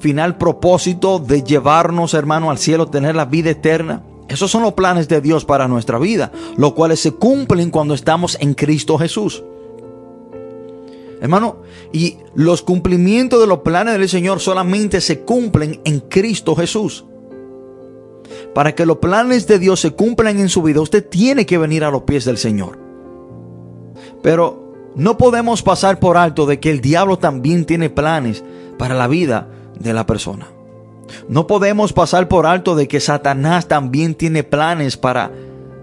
final 0.00 0.38
propósito 0.38 1.18
de 1.18 1.42
llevarnos, 1.42 2.14
hermano, 2.14 2.50
al 2.50 2.58
cielo, 2.58 2.88
tener 2.88 3.14
la 3.14 3.26
vida 3.26 3.50
eterna. 3.50 4.02
Esos 4.28 4.50
son 4.50 4.62
los 4.62 4.72
planes 4.72 5.06
de 5.08 5.20
Dios 5.20 5.44
para 5.44 5.68
nuestra 5.68 5.98
vida, 5.98 6.32
los 6.56 6.72
cuales 6.72 7.00
se 7.00 7.12
cumplen 7.12 7.70
cuando 7.70 7.94
estamos 7.94 8.38
en 8.40 8.54
Cristo 8.54 8.98
Jesús. 8.98 9.44
Hermano, 11.24 11.62
y 11.90 12.18
los 12.34 12.60
cumplimientos 12.60 13.40
de 13.40 13.46
los 13.46 13.60
planes 13.60 13.98
del 13.98 14.10
Señor 14.10 14.40
solamente 14.40 15.00
se 15.00 15.20
cumplen 15.20 15.80
en 15.84 16.00
Cristo 16.00 16.54
Jesús. 16.54 17.06
Para 18.54 18.74
que 18.74 18.84
los 18.84 18.98
planes 18.98 19.46
de 19.46 19.58
Dios 19.58 19.80
se 19.80 19.92
cumplan 19.92 20.38
en 20.38 20.50
su 20.50 20.62
vida, 20.62 20.82
usted 20.82 21.08
tiene 21.08 21.46
que 21.46 21.56
venir 21.56 21.82
a 21.82 21.90
los 21.90 22.02
pies 22.02 22.26
del 22.26 22.36
Señor. 22.36 22.78
Pero 24.22 24.74
no 24.96 25.16
podemos 25.16 25.62
pasar 25.62 25.98
por 25.98 26.18
alto 26.18 26.44
de 26.44 26.60
que 26.60 26.70
el 26.70 26.82
diablo 26.82 27.18
también 27.18 27.64
tiene 27.64 27.88
planes 27.88 28.44
para 28.76 28.94
la 28.94 29.08
vida 29.08 29.48
de 29.80 29.94
la 29.94 30.04
persona. 30.04 30.48
No 31.26 31.46
podemos 31.46 31.94
pasar 31.94 32.28
por 32.28 32.44
alto 32.44 32.76
de 32.76 32.86
que 32.86 33.00
Satanás 33.00 33.66
también 33.66 34.14
tiene 34.14 34.44
planes 34.44 34.98
para, 34.98 35.32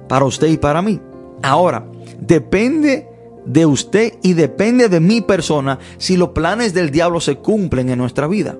para 0.07 0.24
usted 0.24 0.50
y 0.50 0.57
para 0.57 0.83
mí. 0.83 1.01
Ahora, 1.41 1.88
depende 2.19 3.10
de 3.45 3.65
usted 3.65 4.13
y 4.21 4.33
depende 4.33 4.89
de 4.89 5.00
mi 5.00 5.21
persona 5.21 5.79
si 5.98 6.17
los 6.17 6.29
planes 6.29 6.74
del 6.74 6.91
diablo 6.91 7.19
se 7.19 7.38
cumplen 7.38 7.89
en 7.89 7.98
nuestra 7.98 8.27
vida. 8.27 8.57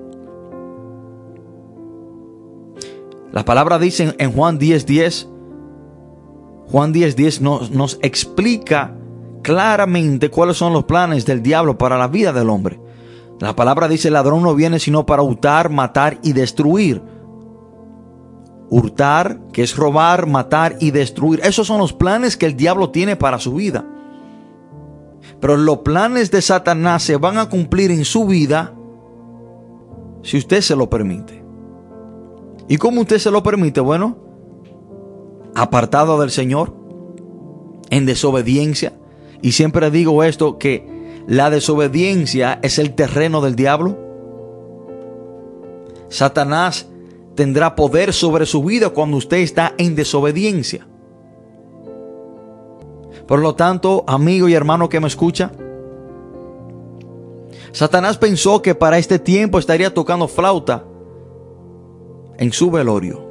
La 3.32 3.44
palabra 3.44 3.78
dice 3.78 4.14
en 4.18 4.32
Juan 4.32 4.58
10:10, 4.58 4.84
10, 4.84 5.28
Juan 6.70 6.92
10:10 6.92 7.14
10 7.14 7.40
nos, 7.40 7.70
nos 7.70 7.98
explica 8.02 8.96
claramente 9.42 10.30
cuáles 10.30 10.56
son 10.56 10.72
los 10.72 10.84
planes 10.84 11.26
del 11.26 11.42
diablo 11.42 11.78
para 11.78 11.98
la 11.98 12.08
vida 12.08 12.32
del 12.32 12.50
hombre. 12.50 12.80
La 13.40 13.56
palabra 13.56 13.88
dice, 13.88 14.08
el 14.08 14.14
ladrón 14.14 14.44
no 14.44 14.54
viene 14.54 14.78
sino 14.78 15.04
para 15.04 15.22
hurtar, 15.22 15.68
matar 15.68 16.18
y 16.22 16.32
destruir. 16.32 17.02
Hurtar, 18.70 19.40
que 19.52 19.64
es 19.64 19.76
robar, 19.76 20.26
matar 20.26 20.76
y 20.78 20.92
destruir. 20.92 21.40
Esos 21.42 21.66
son 21.66 21.78
los 21.78 21.92
planes 21.92 22.36
que 22.36 22.46
el 22.46 22.56
diablo 22.56 22.90
tiene 22.90 23.16
para 23.16 23.40
su 23.40 23.54
vida. 23.54 23.84
Pero 25.42 25.56
los 25.56 25.78
planes 25.78 26.30
de 26.30 26.40
Satanás 26.40 27.02
se 27.02 27.16
van 27.16 27.36
a 27.36 27.48
cumplir 27.48 27.90
en 27.90 28.04
su 28.04 28.26
vida 28.26 28.76
si 30.22 30.38
usted 30.38 30.60
se 30.60 30.76
lo 30.76 30.88
permite. 30.88 31.42
¿Y 32.68 32.76
cómo 32.76 33.00
usted 33.00 33.18
se 33.18 33.32
lo 33.32 33.42
permite? 33.42 33.80
Bueno, 33.80 34.16
apartado 35.56 36.20
del 36.20 36.30
Señor, 36.30 36.76
en 37.90 38.06
desobediencia. 38.06 38.92
Y 39.42 39.50
siempre 39.50 39.90
digo 39.90 40.22
esto, 40.22 40.58
que 40.58 40.86
la 41.26 41.50
desobediencia 41.50 42.60
es 42.62 42.78
el 42.78 42.94
terreno 42.94 43.40
del 43.40 43.56
diablo. 43.56 43.98
Satanás 46.08 46.86
tendrá 47.34 47.74
poder 47.74 48.12
sobre 48.12 48.46
su 48.46 48.62
vida 48.62 48.90
cuando 48.90 49.16
usted 49.16 49.38
está 49.38 49.74
en 49.76 49.96
desobediencia. 49.96 50.86
Por 53.32 53.40
lo 53.40 53.54
tanto, 53.54 54.04
amigo 54.06 54.46
y 54.46 54.52
hermano 54.52 54.90
que 54.90 55.00
me 55.00 55.06
escucha, 55.06 55.52
Satanás 57.72 58.18
pensó 58.18 58.60
que 58.60 58.74
para 58.74 58.98
este 58.98 59.18
tiempo 59.18 59.58
estaría 59.58 59.94
tocando 59.94 60.28
flauta 60.28 60.84
en 62.36 62.52
su 62.52 62.70
velorio. 62.70 63.24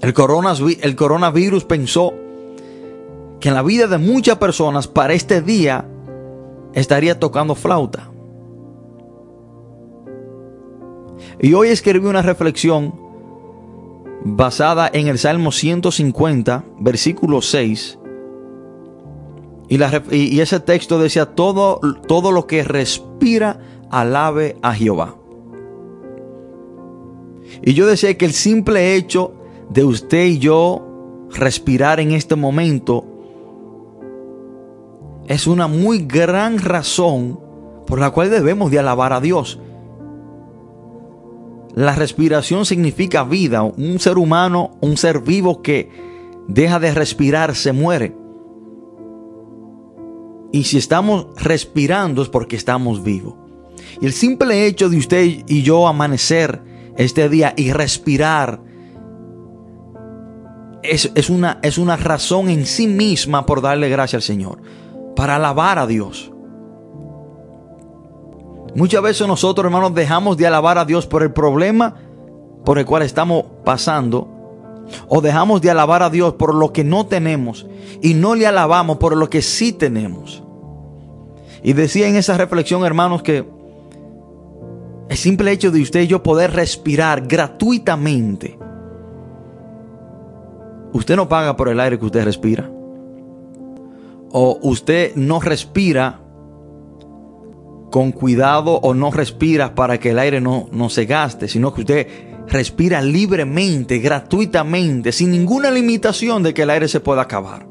El 0.00 0.14
coronavirus, 0.14 1.66
pensó 1.66 2.14
que 3.38 3.50
en 3.50 3.54
la 3.54 3.62
vida 3.62 3.86
de 3.86 3.98
muchas 3.98 4.38
personas 4.38 4.88
para 4.88 5.12
este 5.12 5.42
día 5.42 5.86
estaría 6.72 7.20
tocando 7.20 7.54
flauta. 7.54 8.10
Y 11.38 11.52
hoy 11.52 11.68
escribí 11.68 12.06
una 12.06 12.22
reflexión 12.22 13.03
basada 14.22 14.90
en 14.92 15.08
el 15.08 15.18
Salmo 15.18 15.52
150, 15.52 16.64
versículo 16.78 17.42
6. 17.42 17.98
Y, 19.68 20.40
ese 20.40 20.60
texto 20.60 20.98
decía, 20.98 21.26
todo, 21.26 21.80
todo 22.06 22.32
lo 22.32 22.46
que 22.46 22.62
respira, 22.62 23.58
alabe 23.90 24.56
a 24.62 24.74
Jehová. 24.74 25.16
Y 27.62 27.74
yo 27.74 27.86
decía 27.86 28.16
que 28.16 28.24
el 28.24 28.32
simple 28.32 28.94
hecho 28.94 29.34
de 29.70 29.84
usted 29.84 30.26
y 30.26 30.38
yo 30.38 31.26
respirar 31.30 32.00
en 32.00 32.12
este 32.12 32.36
momento 32.36 33.04
es 35.26 35.46
una 35.46 35.66
muy 35.66 36.00
gran 36.00 36.58
razón 36.58 37.40
por 37.86 37.98
la 37.98 38.10
cual 38.10 38.30
debemos 38.30 38.70
de 38.70 38.78
alabar 38.78 39.12
a 39.12 39.20
Dios 39.20 39.58
la 41.74 41.94
respiración 41.94 42.64
significa 42.66 43.24
vida. 43.24 43.62
Un 43.62 43.98
ser 43.98 44.18
humano, 44.18 44.76
un 44.80 44.96
ser 44.96 45.20
vivo 45.20 45.60
que 45.60 45.90
deja 46.46 46.78
de 46.78 46.94
respirar, 46.94 47.54
se 47.56 47.72
muere. 47.72 48.16
Y 50.52 50.64
si 50.64 50.78
estamos 50.78 51.26
respirando 51.36 52.22
es 52.22 52.28
porque 52.28 52.54
estamos 52.54 53.02
vivos. 53.02 53.34
Y 54.00 54.06
el 54.06 54.12
simple 54.12 54.66
hecho 54.66 54.88
de 54.88 54.98
usted 54.98 55.24
y 55.48 55.62
yo 55.62 55.88
amanecer 55.88 56.62
este 56.96 57.28
día 57.28 57.54
y 57.56 57.72
respirar 57.72 58.60
es, 60.84 61.30
una, 61.30 61.58
es 61.62 61.78
una 61.78 61.96
razón 61.96 62.48
en 62.50 62.66
sí 62.66 62.86
misma 62.86 63.46
por 63.46 63.62
darle 63.62 63.88
gracias 63.88 64.22
al 64.22 64.26
Señor, 64.26 64.62
para 65.16 65.36
alabar 65.36 65.78
a 65.78 65.86
Dios. 65.86 66.30
Muchas 68.74 69.02
veces 69.02 69.26
nosotros, 69.26 69.64
hermanos, 69.64 69.94
dejamos 69.94 70.36
de 70.36 70.46
alabar 70.46 70.78
a 70.78 70.84
Dios 70.84 71.06
por 71.06 71.22
el 71.22 71.32
problema 71.32 71.94
por 72.64 72.78
el 72.78 72.86
cual 72.86 73.02
estamos 73.02 73.44
pasando. 73.64 74.28
O 75.08 75.20
dejamos 75.20 75.60
de 75.60 75.70
alabar 75.70 76.02
a 76.02 76.10
Dios 76.10 76.34
por 76.34 76.54
lo 76.54 76.72
que 76.72 76.84
no 76.84 77.06
tenemos. 77.06 77.66
Y 78.02 78.14
no 78.14 78.34
le 78.34 78.46
alabamos 78.46 78.98
por 78.98 79.16
lo 79.16 79.30
que 79.30 79.42
sí 79.42 79.72
tenemos. 79.72 80.42
Y 81.62 81.72
decía 81.72 82.08
en 82.08 82.16
esa 82.16 82.36
reflexión, 82.36 82.84
hermanos, 82.84 83.22
que 83.22 83.46
el 85.08 85.16
simple 85.16 85.52
hecho 85.52 85.70
de 85.70 85.80
usted 85.80 86.02
y 86.02 86.06
yo 86.06 86.22
poder 86.22 86.52
respirar 86.52 87.26
gratuitamente. 87.26 88.58
Usted 90.92 91.16
no 91.16 91.28
paga 91.28 91.56
por 91.56 91.68
el 91.68 91.80
aire 91.80 91.98
que 91.98 92.06
usted 92.06 92.24
respira. 92.24 92.70
O 94.30 94.58
usted 94.62 95.14
no 95.16 95.40
respira 95.40 96.20
con 97.94 98.10
cuidado 98.10 98.80
o 98.82 98.92
no 98.92 99.12
respira 99.12 99.76
para 99.76 100.00
que 100.00 100.10
el 100.10 100.18
aire 100.18 100.40
no, 100.40 100.68
no 100.72 100.90
se 100.90 101.04
gaste, 101.04 101.46
sino 101.46 101.72
que 101.72 101.82
usted 101.82 102.08
respira 102.48 103.00
libremente, 103.00 104.00
gratuitamente, 104.00 105.12
sin 105.12 105.30
ninguna 105.30 105.70
limitación 105.70 106.42
de 106.42 106.52
que 106.52 106.62
el 106.62 106.70
aire 106.70 106.88
se 106.88 106.98
pueda 106.98 107.22
acabar. 107.22 107.68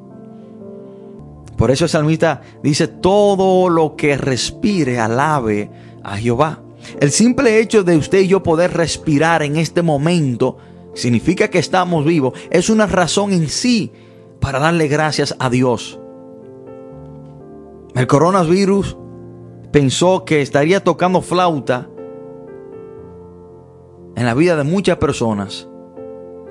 Por 1.58 1.72
eso 1.72 1.84
el 1.84 1.89
salmista 1.89 2.39
dice, 2.63 2.88
todo 2.88 3.68
lo 3.68 3.98
que 3.98 4.15
respire, 4.15 4.98
alabe 4.98 5.70
a 6.06 6.15
Jehová. 6.15 6.62
El 7.01 7.12
simple 7.12 7.60
hecho 7.60 7.84
de 7.84 7.98
usted 7.98 8.22
y 8.22 8.30
yo 8.30 8.44
poder 8.44 8.72
respirar 8.72 9.44
en 9.44 9.58
este 9.58 9.82
momento 9.82 10.56
significa 10.94 11.50
que 11.50 11.60
estamos 11.60 12.06
vivos. 12.06 12.32
Es 12.50 12.70
una 12.70 12.86
razón 12.86 13.34
en 13.34 13.50
sí 13.50 13.92
para 14.39 14.60
darle 14.60 14.88
gracias 14.88 15.36
a 15.38 15.50
Dios. 15.50 16.00
El 17.94 18.08
coronavirus 18.08 18.96
pensó 19.74 20.24
que 20.24 20.42
estaría 20.44 20.84
tocando 20.84 21.22
flauta 21.22 21.89
en 24.15 24.25
la 24.25 24.36
vida 24.36 24.56
de 24.56 24.63
muchas 24.63 24.98
personas. 24.98 25.68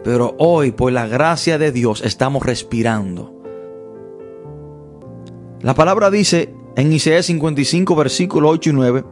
Pero 0.02 0.34
hoy, 0.38 0.72
por 0.72 0.92
la 0.92 1.06
gracia 1.06 1.56
de 1.56 1.70
Dios, 1.70 2.02
estamos 2.02 2.44
respirando. 2.44 3.32
La 5.60 5.74
palabra 5.74 6.10
dice 6.10 6.52
en 6.74 6.92
Isaías 6.92 7.26
55, 7.26 7.94
versículos 7.94 8.50
8 8.54 8.70
y 8.70 8.72
9, 8.72 9.04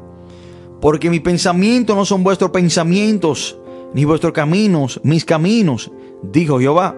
porque 0.81 1.09
mis 1.09 1.21
pensamientos 1.21 1.95
no 1.95 2.05
son 2.05 2.25
vuestros 2.25 2.50
pensamientos, 2.50 3.61
ni 3.95 4.05
vuestros 4.05 4.33
caminos, 4.33 5.00
mis 5.05 5.25
caminos, 5.25 5.93
dijo 6.21 6.59
Jehová. 6.59 6.97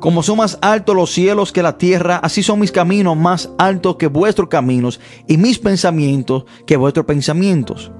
Como 0.00 0.22
son 0.22 0.38
más 0.38 0.58
altos 0.60 0.94
los 0.94 1.10
cielos 1.12 1.52
que 1.52 1.62
la 1.62 1.78
tierra, 1.78 2.16
así 2.16 2.42
son 2.42 2.60
mis 2.60 2.72
caminos 2.72 3.16
más 3.16 3.50
altos 3.58 3.96
que 3.96 4.06
vuestros 4.06 4.48
caminos 4.48 5.00
y 5.26 5.36
mis 5.38 5.58
pensamientos 5.58 6.44
que 6.66 6.76
vuestros 6.76 7.06
pensamientos. 7.06 7.90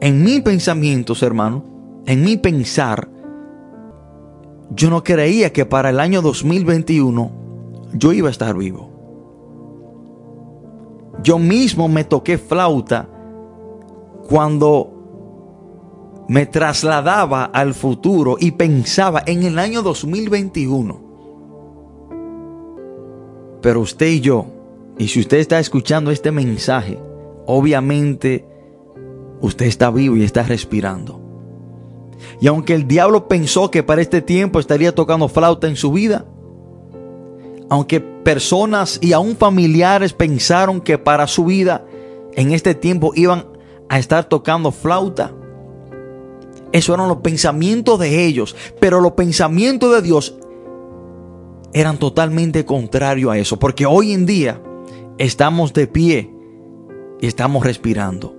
En 0.00 0.24
mis 0.24 0.40
pensamientos, 0.40 1.22
hermano, 1.22 1.64
en 2.06 2.24
mi 2.24 2.36
pensar, 2.36 3.08
yo 4.70 4.88
no 4.88 5.04
creía 5.04 5.52
que 5.52 5.66
para 5.66 5.90
el 5.90 6.00
año 6.00 6.22
2021 6.22 7.30
yo 7.92 8.12
iba 8.12 8.28
a 8.28 8.30
estar 8.30 8.56
vivo. 8.56 8.88
Yo 11.22 11.38
mismo 11.38 11.88
me 11.88 12.04
toqué 12.04 12.38
flauta 12.38 13.08
cuando 14.28 14.99
me 16.30 16.46
trasladaba 16.46 17.44
al 17.46 17.74
futuro 17.74 18.36
y 18.38 18.52
pensaba 18.52 19.20
en 19.26 19.42
el 19.42 19.58
año 19.58 19.82
2021. 19.82 21.00
Pero 23.60 23.80
usted 23.80 24.06
y 24.06 24.20
yo, 24.20 24.46
y 24.96 25.08
si 25.08 25.18
usted 25.18 25.38
está 25.38 25.58
escuchando 25.58 26.12
este 26.12 26.30
mensaje, 26.30 27.00
obviamente 27.46 28.46
usted 29.40 29.66
está 29.66 29.90
vivo 29.90 30.16
y 30.16 30.22
está 30.22 30.44
respirando. 30.44 31.20
Y 32.40 32.46
aunque 32.46 32.74
el 32.74 32.86
diablo 32.86 33.26
pensó 33.26 33.68
que 33.72 33.82
para 33.82 34.00
este 34.00 34.22
tiempo 34.22 34.60
estaría 34.60 34.94
tocando 34.94 35.26
flauta 35.26 35.66
en 35.66 35.74
su 35.74 35.90
vida, 35.90 36.26
aunque 37.68 37.98
personas 37.98 39.00
y 39.02 39.14
aún 39.14 39.34
familiares 39.34 40.12
pensaron 40.12 40.80
que 40.80 40.96
para 40.96 41.26
su 41.26 41.46
vida 41.46 41.84
en 42.34 42.52
este 42.52 42.76
tiempo 42.76 43.10
iban 43.16 43.46
a 43.88 43.98
estar 43.98 44.26
tocando 44.26 44.70
flauta, 44.70 45.34
eso 46.72 46.94
eran 46.94 47.08
los 47.08 47.18
pensamientos 47.18 47.98
de 47.98 48.26
ellos. 48.26 48.56
Pero 48.80 49.00
los 49.00 49.12
pensamientos 49.12 49.92
de 49.94 50.02
Dios 50.02 50.36
eran 51.72 51.98
totalmente 51.98 52.64
contrarios 52.64 53.32
a 53.32 53.38
eso. 53.38 53.58
Porque 53.58 53.86
hoy 53.86 54.12
en 54.12 54.26
día 54.26 54.60
estamos 55.18 55.72
de 55.72 55.86
pie 55.86 56.34
y 57.20 57.26
estamos 57.26 57.64
respirando. 57.64 58.36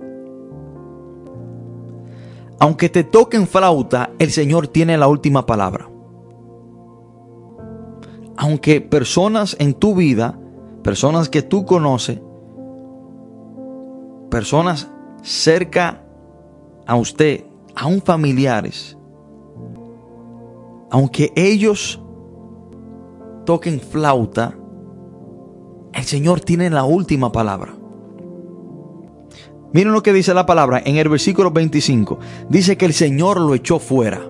Aunque 2.58 2.88
te 2.88 3.02
toquen 3.02 3.46
flauta, 3.48 4.10
el 4.18 4.30
Señor 4.30 4.68
tiene 4.68 4.96
la 4.96 5.08
última 5.08 5.46
palabra. 5.46 5.88
Aunque 8.36 8.80
personas 8.80 9.56
en 9.58 9.74
tu 9.74 9.94
vida, 9.94 10.38
personas 10.82 11.28
que 11.28 11.42
tú 11.42 11.64
conoces, 11.66 12.20
personas 14.30 14.90
cerca 15.22 16.04
a 16.86 16.96
usted, 16.96 17.44
aún 17.74 18.02
familiares, 18.02 18.96
aunque 20.90 21.32
ellos 21.36 22.00
toquen 23.44 23.80
flauta, 23.80 24.54
el 25.92 26.04
Señor 26.04 26.40
tiene 26.40 26.70
la 26.70 26.84
última 26.84 27.32
palabra. 27.32 27.74
Miren 29.72 29.92
lo 29.92 30.02
que 30.02 30.12
dice 30.12 30.34
la 30.34 30.44
palabra 30.44 30.82
en 30.84 30.96
el 30.96 31.08
versículo 31.08 31.50
25. 31.50 32.18
Dice 32.48 32.76
que 32.76 32.84
el 32.84 32.92
Señor 32.92 33.40
lo 33.40 33.54
echó 33.54 33.78
fuera. 33.78 34.20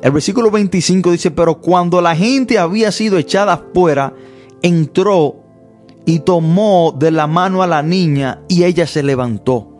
El 0.00 0.12
versículo 0.12 0.50
25 0.50 1.10
dice, 1.10 1.30
pero 1.30 1.60
cuando 1.60 2.00
la 2.00 2.14
gente 2.14 2.58
había 2.58 2.92
sido 2.92 3.18
echada 3.18 3.62
fuera, 3.74 4.14
entró 4.62 5.36
y 6.06 6.20
tomó 6.20 6.94
de 6.96 7.10
la 7.10 7.26
mano 7.26 7.62
a 7.62 7.66
la 7.66 7.82
niña 7.82 8.42
y 8.48 8.64
ella 8.64 8.86
se 8.86 9.02
levantó. 9.02 9.77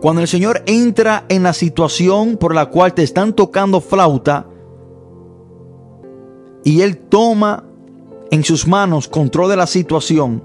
Cuando 0.00 0.22
el 0.22 0.28
Señor 0.28 0.62
entra 0.66 1.24
en 1.28 1.42
la 1.42 1.52
situación 1.52 2.36
por 2.36 2.54
la 2.54 2.66
cual 2.66 2.94
te 2.94 3.02
están 3.02 3.32
tocando 3.32 3.80
flauta 3.80 4.46
y 6.64 6.82
Él 6.82 6.98
toma 6.98 7.64
en 8.30 8.44
sus 8.44 8.66
manos 8.66 9.08
control 9.08 9.50
de 9.50 9.56
la 9.56 9.66
situación, 9.66 10.42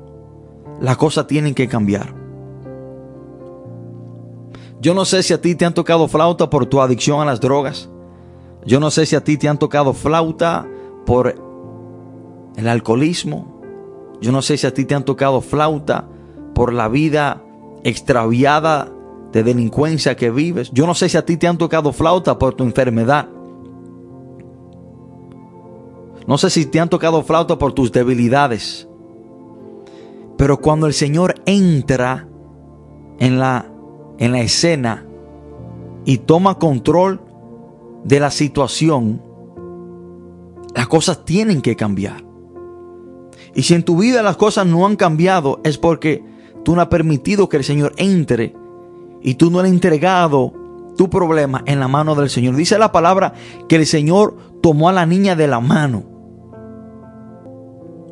las 0.79 0.97
cosas 0.97 1.27
tienen 1.27 1.53
que 1.53 1.67
cambiar. 1.67 2.13
Yo 4.79 4.93
no 4.93 5.05
sé 5.05 5.23
si 5.23 5.33
a 5.33 5.41
ti 5.41 5.55
te 5.55 5.65
han 5.65 5.73
tocado 5.73 6.07
flauta 6.07 6.49
por 6.49 6.65
tu 6.65 6.81
adicción 6.81 7.21
a 7.21 7.25
las 7.25 7.39
drogas. 7.39 7.89
Yo 8.65 8.79
no 8.79 8.91
sé 8.91 9.05
si 9.05 9.15
a 9.15 9.23
ti 9.23 9.37
te 9.37 9.47
han 9.47 9.57
tocado 9.57 9.93
flauta 9.93 10.67
por 11.05 11.35
el 12.55 12.67
alcoholismo. 12.67 13.61
Yo 14.19 14.31
no 14.31 14.41
sé 14.41 14.57
si 14.57 14.67
a 14.67 14.73
ti 14.73 14.85
te 14.85 14.95
han 14.95 15.05
tocado 15.05 15.41
flauta 15.41 16.07
por 16.53 16.73
la 16.73 16.87
vida 16.87 17.43
extraviada 17.83 18.92
de 19.33 19.43
delincuencia 19.43 20.15
que 20.15 20.29
vives. 20.29 20.71
Yo 20.71 20.85
no 20.85 20.93
sé 20.93 21.09
si 21.09 21.17
a 21.17 21.25
ti 21.25 21.37
te 21.37 21.47
han 21.47 21.57
tocado 21.57 21.91
flauta 21.91 22.37
por 22.37 22.53
tu 22.53 22.63
enfermedad. 22.63 23.27
No 26.27 26.37
sé 26.37 26.51
si 26.51 26.67
te 26.67 26.79
han 26.79 26.87
tocado 26.87 27.23
flauta 27.23 27.57
por 27.57 27.73
tus 27.73 27.91
debilidades. 27.91 28.87
Pero 30.37 30.61
cuando 30.61 30.85
el 30.85 30.93
Señor 30.93 31.33
entra 31.47 32.27
en 33.19 33.39
la, 33.39 33.71
en 34.19 34.31
la 34.31 34.41
escena 34.41 35.05
y 36.05 36.19
toma 36.19 36.59
control 36.59 37.19
de 38.03 38.19
la 38.19 38.29
situación, 38.29 39.21
las 40.75 40.87
cosas 40.87 41.25
tienen 41.25 41.61
que 41.61 41.75
cambiar. 41.75 42.23
Y 43.55 43.63
si 43.63 43.73
en 43.73 43.83
tu 43.83 43.97
vida 43.97 44.21
las 44.21 44.37
cosas 44.37 44.67
no 44.67 44.85
han 44.85 44.95
cambiado, 44.95 45.59
es 45.63 45.79
porque 45.79 46.23
tú 46.63 46.75
no 46.75 46.81
has 46.81 46.87
permitido 46.87 47.49
que 47.49 47.57
el 47.57 47.63
Señor 47.63 47.93
entre 47.97 48.55
y 49.23 49.35
tú 49.35 49.49
no 49.49 49.61
le 49.61 49.69
has 49.69 49.73
entregado 49.73 50.53
tu 50.97 51.09
problema 51.09 51.63
en 51.65 51.79
la 51.79 51.87
mano 51.87 52.13
del 52.13 52.29
Señor. 52.29 52.55
Dice 52.55 52.77
la 52.77 52.91
palabra 52.91 53.33
que 53.67 53.77
el 53.77 53.85
Señor 53.85 54.35
tomó 54.61 54.89
a 54.89 54.93
la 54.93 55.05
niña 55.05 55.35
de 55.35 55.47
la 55.47 55.59
mano. 55.59 56.03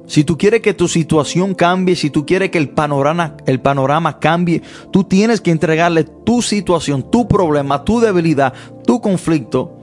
Si 0.08 0.24
tú 0.24 0.38
quieres 0.38 0.62
que 0.62 0.74
tu 0.74 0.88
situación 0.88 1.54
cambie, 1.54 1.96
si 1.96 2.10
tú 2.10 2.26
quieres 2.26 2.50
que 2.50 2.58
el 2.58 2.70
panorama, 2.70 3.38
el 3.46 3.62
panorama 3.62 4.20
cambie, 4.20 4.62
tú 4.92 5.06
tienes 5.06 5.40
que 5.40 5.52
entregarle 5.52 6.04
tu 6.04 6.42
situación, 6.42 7.10
tu 7.10 7.28
problema, 7.28 7.86
tu 7.86 8.00
debilidad, 8.02 8.54
tu 8.86 9.00
conflicto 9.00 9.78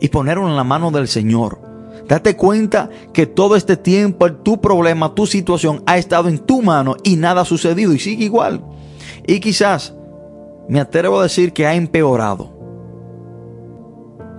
y 0.00 0.08
ponerlo 0.08 0.48
en 0.48 0.54
la 0.54 0.64
mano 0.64 0.90
del 0.90 1.08
Señor. 1.08 1.60
Date 2.06 2.36
cuenta 2.36 2.88
que 3.12 3.26
todo 3.26 3.56
este 3.56 3.76
tiempo 3.76 4.32
tu 4.32 4.60
problema, 4.60 5.14
tu 5.14 5.26
situación 5.26 5.82
ha 5.86 5.98
estado 5.98 6.28
en 6.28 6.38
tu 6.38 6.62
mano 6.62 6.96
y 7.02 7.16
nada 7.16 7.40
ha 7.40 7.44
sucedido 7.44 7.92
y 7.92 7.98
sigue 7.98 8.24
igual. 8.24 8.62
Y 9.26 9.40
quizás 9.40 9.92
me 10.68 10.80
atrevo 10.80 11.20
a 11.20 11.24
decir 11.24 11.52
que 11.52 11.66
ha 11.66 11.74
empeorado. 11.74 12.58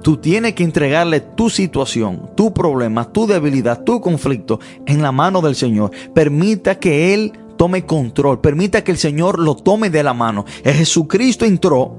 Tú 0.01 0.17
tienes 0.17 0.53
que 0.53 0.63
entregarle 0.63 1.19
tu 1.19 1.49
situación, 1.49 2.31
tu 2.35 2.53
problema, 2.53 3.11
tu 3.11 3.27
debilidad, 3.27 3.83
tu 3.83 3.99
conflicto 3.99 4.59
en 4.85 5.01
la 5.01 5.11
mano 5.11 5.41
del 5.41 5.55
Señor. 5.55 5.91
Permita 6.13 6.79
que 6.79 7.13
Él 7.13 7.33
tome 7.57 7.85
control. 7.85 8.39
Permita 8.39 8.83
que 8.83 8.91
el 8.91 8.97
Señor 8.97 9.39
lo 9.39 9.55
tome 9.55 9.89
de 9.89 10.03
la 10.03 10.13
mano. 10.13 10.45
Jesucristo 10.63 11.43
entró 11.43 11.95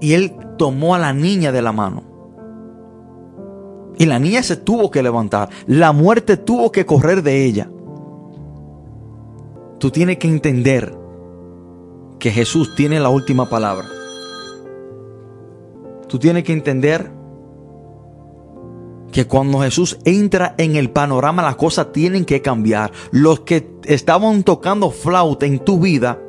y 0.00 0.12
Él 0.12 0.34
tomó 0.58 0.94
a 0.94 0.98
la 0.98 1.14
niña 1.14 1.52
de 1.52 1.62
la 1.62 1.72
mano. 1.72 2.02
Y 3.98 4.04
la 4.04 4.18
niña 4.18 4.42
se 4.42 4.56
tuvo 4.56 4.90
que 4.90 5.02
levantar. 5.02 5.48
La 5.66 5.92
muerte 5.92 6.36
tuvo 6.36 6.70
que 6.70 6.84
correr 6.84 7.22
de 7.22 7.44
ella. 7.44 7.70
Tú 9.78 9.90
tienes 9.90 10.18
que 10.18 10.28
entender 10.28 11.01
que 12.22 12.30
Jesús 12.30 12.76
tiene 12.76 13.00
la 13.00 13.08
última 13.08 13.50
palabra. 13.50 13.88
Tú 16.06 16.20
tienes 16.20 16.44
que 16.44 16.52
entender 16.52 17.10
que 19.10 19.26
cuando 19.26 19.58
Jesús 19.58 19.98
entra 20.04 20.54
en 20.56 20.76
el 20.76 20.88
panorama 20.90 21.42
las 21.42 21.56
cosas 21.56 21.90
tienen 21.90 22.24
que 22.24 22.40
cambiar. 22.40 22.92
Los 23.10 23.40
que 23.40 23.68
estaban 23.86 24.44
tocando 24.44 24.92
flauta 24.92 25.46
en 25.46 25.58
tu 25.58 25.80
vida 25.80 26.20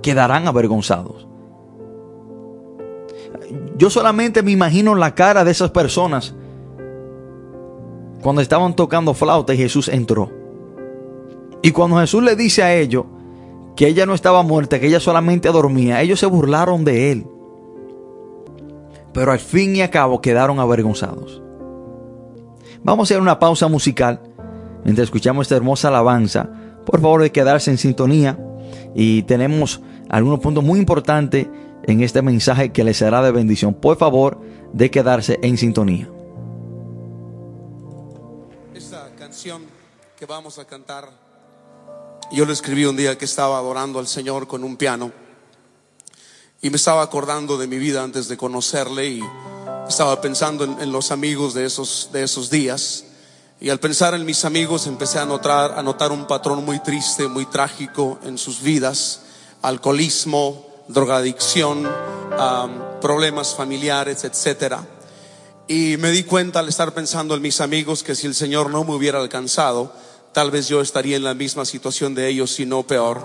quedarán 0.00 0.46
avergonzados. 0.46 1.26
Yo 3.76 3.90
solamente 3.90 4.44
me 4.44 4.52
imagino 4.52 4.94
la 4.94 5.16
cara 5.16 5.42
de 5.42 5.50
esas 5.50 5.72
personas 5.72 6.36
cuando 8.22 8.40
estaban 8.40 8.76
tocando 8.76 9.12
flauta 9.12 9.54
y 9.54 9.56
Jesús 9.56 9.88
entró. 9.88 10.30
Y 11.62 11.72
cuando 11.72 11.98
Jesús 11.98 12.22
le 12.22 12.36
dice 12.36 12.62
a 12.62 12.72
ellos 12.76 13.06
que 13.76 13.86
ella 13.86 14.06
no 14.06 14.14
estaba 14.14 14.42
muerta, 14.42 14.78
que 14.78 14.86
ella 14.86 15.00
solamente 15.00 15.48
dormía, 15.48 16.02
ellos 16.02 16.20
se 16.20 16.26
burlaron 16.26 16.84
de 16.84 17.12
él 17.12 17.26
pero 19.12 19.32
al 19.32 19.38
fin 19.38 19.76
y 19.76 19.82
a 19.82 19.90
cabo 19.90 20.20
quedaron 20.20 20.58
avergonzados. 20.58 21.42
Vamos 22.82 23.04
a 23.04 23.06
hacer 23.08 23.20
una 23.20 23.38
pausa 23.38 23.68
musical 23.68 24.20
mientras 24.84 25.06
escuchamos 25.06 25.44
esta 25.44 25.56
hermosa 25.56 25.88
alabanza. 25.88 26.50
Por 26.84 27.00
favor, 27.00 27.22
de 27.22 27.30
quedarse 27.30 27.70
en 27.70 27.78
sintonía 27.78 28.38
y 28.94 29.22
tenemos 29.22 29.80
algunos 30.08 30.40
puntos 30.40 30.64
muy 30.64 30.78
importantes 30.78 31.46
en 31.84 32.00
este 32.00 32.22
mensaje 32.22 32.72
que 32.72 32.84
les 32.84 32.96
será 32.96 33.22
de 33.22 33.30
bendición. 33.30 33.74
Por 33.74 33.96
favor, 33.96 34.40
de 34.72 34.90
quedarse 34.90 35.38
en 35.42 35.56
sintonía. 35.56 36.08
Esta 38.74 39.10
canción 39.16 39.62
que 40.16 40.26
vamos 40.26 40.58
a 40.58 40.64
cantar, 40.64 41.10
yo 42.32 42.46
la 42.46 42.52
escribí 42.52 42.86
un 42.86 42.96
día 42.96 43.18
que 43.18 43.26
estaba 43.26 43.58
adorando 43.58 43.98
al 43.98 44.08
Señor 44.08 44.46
con 44.46 44.64
un 44.64 44.76
piano. 44.76 45.12
Y 46.62 46.70
me 46.70 46.76
estaba 46.76 47.02
acordando 47.02 47.58
de 47.58 47.66
mi 47.66 47.78
vida 47.78 48.02
antes 48.02 48.28
de 48.28 48.36
conocerle 48.36 49.06
y 49.06 49.22
estaba 49.86 50.20
pensando 50.20 50.64
en, 50.64 50.92
los 50.92 51.10
amigos 51.10 51.52
de 51.54 51.66
esos, 51.66 52.08
de 52.12 52.22
esos 52.22 52.48
días. 52.48 53.04
Y 53.60 53.68
al 53.68 53.80
pensar 53.80 54.14
en 54.14 54.24
mis 54.24 54.44
amigos 54.44 54.86
empecé 54.86 55.18
a 55.18 55.26
notar, 55.26 55.78
a 55.78 55.82
notar 55.82 56.10
un 56.10 56.26
patrón 56.26 56.64
muy 56.64 56.80
triste, 56.80 57.28
muy 57.28 57.46
trágico 57.46 58.18
en 58.24 58.38
sus 58.38 58.62
vidas. 58.62 59.22
Alcoholismo, 59.60 60.66
drogadicción, 60.88 61.88
problemas 63.00 63.54
familiares, 63.54 64.24
etcétera. 64.24 64.86
Y 65.68 65.96
me 65.98 66.10
di 66.10 66.24
cuenta 66.24 66.60
al 66.60 66.68
estar 66.68 66.94
pensando 66.94 67.34
en 67.34 67.42
mis 67.42 67.60
amigos 67.60 68.02
que 68.02 68.14
si 68.14 68.26
el 68.26 68.34
Señor 68.34 68.70
no 68.70 68.84
me 68.84 68.94
hubiera 68.94 69.20
alcanzado, 69.20 69.92
tal 70.32 70.50
vez 70.50 70.68
yo 70.68 70.80
estaría 70.80 71.16
en 71.16 71.24
la 71.24 71.34
misma 71.34 71.64
situación 71.64 72.14
de 72.14 72.28
ellos, 72.28 72.52
si 72.52 72.66
no 72.66 72.82
peor 72.82 73.20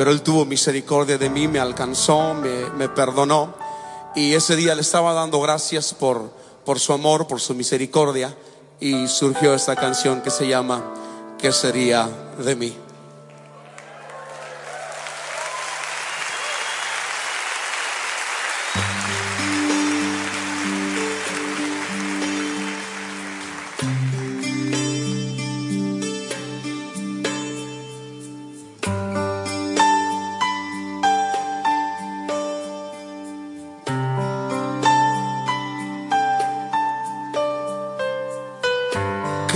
pero 0.00 0.12
Él 0.12 0.22
tuvo 0.22 0.46
misericordia 0.46 1.18
de 1.18 1.28
mí, 1.28 1.46
me 1.46 1.58
alcanzó, 1.58 2.32
me, 2.32 2.88
perdonó. 2.88 3.54
Y 4.14 4.32
ese 4.32 4.56
día 4.56 4.74
le 4.74 4.80
estaba 4.80 5.12
dando 5.12 5.40
gracias 5.42 5.92
por, 5.92 6.30
por 6.64 6.80
su 6.80 6.94
amor, 6.94 7.26
por 7.26 7.38
su 7.38 7.54
misericordia. 7.54 8.34
Y 8.80 9.08
surgió 9.08 9.52
esta 9.52 9.76
canción 9.76 10.22
que 10.22 10.30
se 10.30 10.48
llama 10.48 10.82
¿Qué 11.38 11.52
sería 11.52 12.08
de 12.42 12.56
mí? 12.56 12.74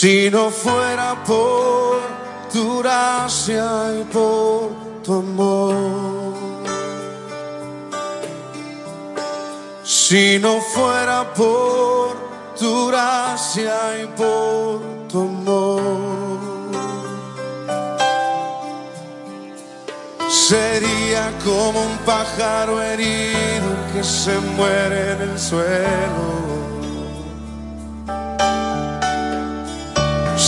Si 0.00 0.30
no 0.30 0.48
fuera 0.48 1.24
por 1.24 1.98
tu 2.52 2.78
gracia 2.78 3.66
y 4.00 4.04
por 4.04 4.70
tu 5.02 5.12
amor. 5.14 5.74
Si 9.82 10.38
no 10.38 10.60
fuera 10.60 11.34
por 11.34 12.16
tu 12.56 12.86
gracia 12.86 13.74
y 14.00 14.06
por 14.16 14.80
tu 15.08 15.20
amor. 15.22 15.82
Sería 20.28 21.32
como 21.44 21.82
un 21.82 21.98
pájaro 22.06 22.80
herido 22.80 23.68
que 23.92 24.04
se 24.04 24.38
muere 24.38 25.14
en 25.14 25.22
el 25.22 25.38
suelo 25.40 26.47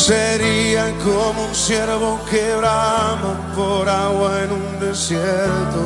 Sería 0.06 0.86
como 1.04 1.44
un 1.44 1.54
ciervo 1.54 2.18
que 2.30 2.54
por 3.54 3.86
agua 3.86 4.44
en 4.44 4.52
un 4.52 4.80
desierto. 4.80 5.84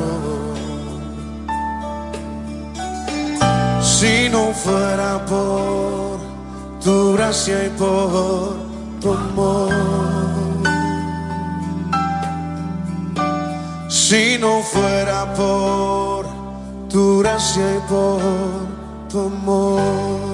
Si 3.83 4.29
no 4.31 4.53
fuera 4.53 5.24
por 5.27 6.20
tu 6.83 7.14
gracia 7.14 7.66
y 7.66 7.70
por 7.70 8.55
tu 9.00 9.12
amor. 9.12 9.72
Si 13.88 14.38
no 14.38 14.62
fuera 14.62 15.35
por 15.35 16.27
tu 16.88 17.18
gracia 17.18 17.64
y 17.77 17.81
por 17.90 18.20
tu 19.11 19.27
amor. 19.27 20.34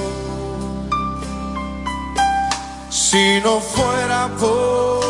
Si 3.11 3.41
no 3.41 3.59
fuera 3.59 4.29
por 4.39 5.01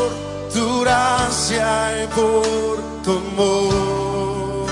tu 0.51 0.81
gracia 0.81 2.03
y 2.03 2.07
por 2.07 2.77
tu 3.03 3.11
amor. 3.11 4.67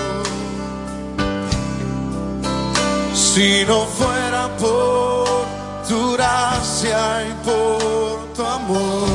Si 3.13 3.63
no 3.67 3.85
fuera 3.85 4.49
por 4.57 5.45
tu 5.87 6.13
gracia 6.13 7.27
y 7.29 7.33
por 7.45 8.33
tu 8.35 8.43
amor. 8.43 9.07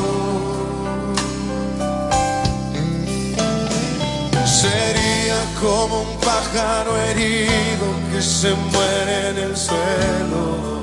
Sería 4.45 5.39
como 5.59 6.03
un 6.03 6.17
pájaro 6.21 6.95
herido 7.01 7.87
que 8.13 8.21
se 8.21 8.53
muere 8.71 9.29
en 9.31 9.37
el 9.39 9.57
suelo. 9.57 10.74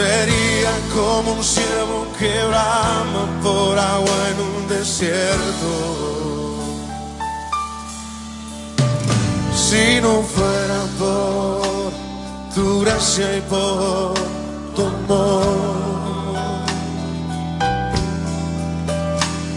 Sería 0.00 0.72
como 0.94 1.32
un 1.32 1.44
cielo 1.44 2.06
que 2.18 2.32
brama 2.48 3.22
por 3.42 3.78
agua 3.78 4.18
en 4.30 4.38
un 4.50 4.68
desierto. 4.68 5.72
Si 9.54 10.00
no 10.00 10.22
fuera 10.22 10.80
por 10.98 11.92
tu 12.54 12.80
gracia 12.80 13.36
y 13.36 13.40
por 13.42 14.14
tu 14.74 14.82
amor. 14.86 15.44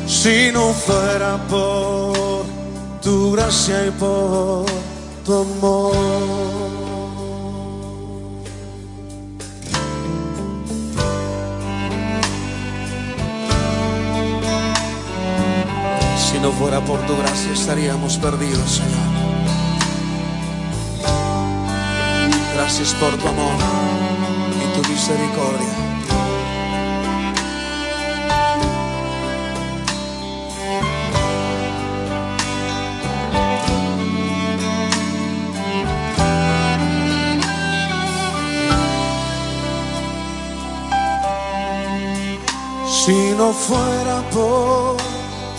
Si 0.05 0.51
no 0.51 0.73
fuera 0.73 1.37
por 1.47 2.45
tu 3.01 3.31
gracia 3.31 3.87
y 3.87 3.91
por 3.91 4.65
tu 5.25 5.33
amor. 5.45 6.82
Si 16.33 16.39
no 16.39 16.51
fuera 16.51 16.81
por 16.83 16.99
tu 17.05 17.15
gracia 17.15 17.53
estaríamos 17.53 18.17
perdidos, 18.17 18.71
Señor. 18.71 19.13
Gracias 22.55 22.91
por 22.95 23.15
tu 23.17 23.27
amor 23.27 23.53
y 24.57 24.81
tu 24.81 24.89
misericordia. 24.89 25.73
Si 43.05 43.35
no 43.37 43.53
fuera 43.53 44.21
por 44.31 45.12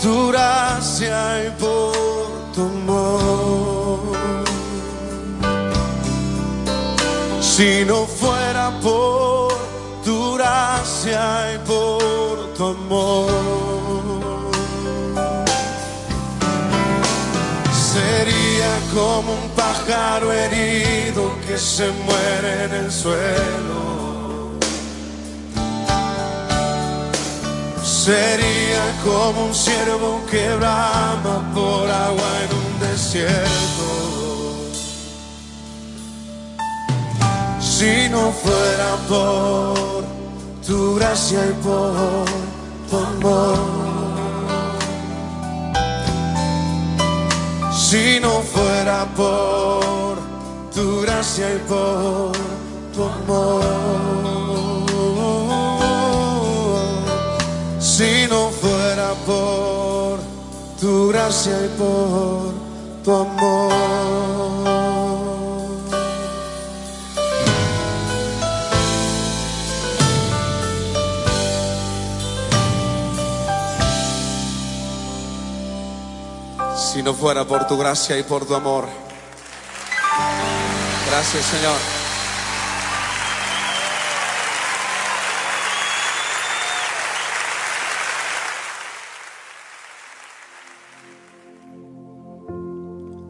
tu 0.05 0.27
gracia 0.27 1.47
y 1.47 1.49
por 1.59 2.27
tu 2.53 2.61
amor. 2.61 3.99
Si 7.41 7.83
no 7.85 8.05
fuera 8.05 8.65
por 8.83 9.51
tu 10.03 10.35
gracia 10.35 11.53
y 11.55 11.57
por 11.71 12.53
tu 12.55 12.63
amor. 12.77 13.31
Sería 17.93 18.73
como 18.93 19.29
un 19.41 19.49
pájaro 19.61 20.31
herido 20.31 21.23
que 21.47 21.57
se 21.57 21.87
muere 22.07 22.65
en 22.65 22.73
el 22.81 22.91
suelo. 22.91 23.74
Sería 28.05 28.83
como 29.03 29.45
un 29.47 29.55
ciervo 29.55 30.21
que 30.29 30.47
brama 30.57 31.51
por 31.55 31.89
agua 31.89 32.29
en 32.43 32.51
un 32.55 32.79
desierto. 32.79 33.89
Si 37.59 38.07
no 38.09 38.31
fuera 38.31 38.95
por 39.09 40.03
tu 40.63 40.93
gracia 40.97 41.39
y 41.47 41.53
por 41.63 42.25
tu 42.91 42.95
amor. 42.95 43.57
Si 47.73 48.19
no 48.19 48.41
fuera 48.53 49.05
por 49.17 50.15
tu 50.75 51.01
gracia 51.01 51.55
y 51.55 51.57
por 51.67 52.33
tu 52.93 53.03
amor. 53.03 53.84
Tu 60.85 61.07
gracia 61.07 61.65
y 61.65 61.69
por 61.79 62.53
tu 63.03 63.11
amor. 63.11 63.73
Si 76.77 77.01
no 77.01 77.15
fuera 77.15 77.45
por 77.45 77.65
tu 77.65 77.77
gracia 77.77 78.19
y 78.19 78.23
por 78.23 78.45
tu 78.45 78.53
amor. 78.53 78.85
Gracias, 81.09 81.45
Señor. 81.45 81.94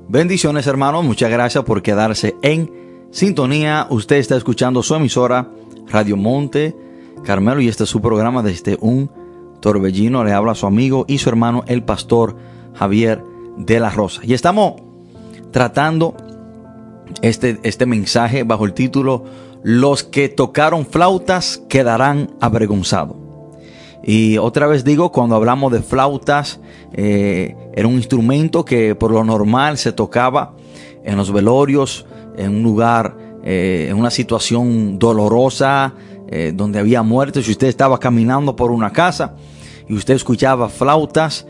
Bendiciones 0.08 0.68
hermanos, 0.68 1.04
muchas 1.04 1.32
gracias 1.32 1.64
por 1.64 1.82
quedarse 1.82 2.36
en 2.44 2.72
sintonía. 3.10 3.88
Usted 3.90 4.18
está 4.18 4.38
escuchando 4.38 4.84
su 4.84 4.94
emisora 4.94 5.50
Radio 5.88 6.16
Monte 6.16 6.76
Carmelo 7.24 7.60
y 7.60 7.68
este 7.68 7.86
es 7.86 7.90
su 7.90 8.02
programa 8.02 8.44
desde 8.44 8.78
un 8.82 9.10
torbellino. 9.62 10.24
Le 10.24 10.32
habla 10.32 10.52
a 10.52 10.56
su 10.56 10.68
amigo 10.68 11.06
y 11.08 11.18
su 11.18 11.30
hermano 11.30 11.64
el 11.66 11.84
pastor 11.84 12.36
Javier 12.76 13.24
de 13.58 13.80
la 13.80 13.90
Rosa. 13.90 14.22
Y 14.24 14.36
estamos 14.36 14.76
tratando 15.52 16.16
este, 17.24 17.60
este 17.64 17.88
mensaje 17.88 18.44
bajo 18.44 18.66
el 18.66 18.74
título 18.74 19.24
Los 19.64 20.04
que 20.04 20.30
tocaron 20.30 20.86
flautas 20.86 21.64
quedarán 21.68 22.30
avergonzados. 22.40 23.25
Y 24.08 24.38
otra 24.38 24.68
vez 24.68 24.84
digo, 24.84 25.12
cuando 25.12 25.36
hablamos 25.36 25.72
de 25.72 25.82
flautas, 25.82 26.60
eh, 26.94 27.56
era 27.74 27.88
un 27.88 27.96
instrumento 27.96 28.64
que 28.64 28.94
por 28.94 29.10
lo 29.10 29.24
normal 29.24 29.80
se 29.80 29.92
tocaba 29.94 30.54
en 31.04 31.18
los 31.18 31.34
velorios, 31.34 32.06
en 32.38 32.58
un 32.58 32.62
lugar, 32.64 33.18
eh, 33.44 33.88
en 33.90 33.98
una 33.98 34.12
situación 34.12 35.00
dolorosa, 35.00 35.96
eh, 36.28 36.52
donde 36.54 36.78
había 36.78 37.02
muerte. 37.02 37.42
Si 37.42 37.50
usted 37.50 37.66
estaba 37.66 38.00
caminando 38.00 38.56
por 38.56 38.70
una 38.70 38.92
casa 38.92 39.34
y 39.88 39.96
usted 39.96 40.14
escuchaba 40.14 40.70
flautas, 40.70 41.48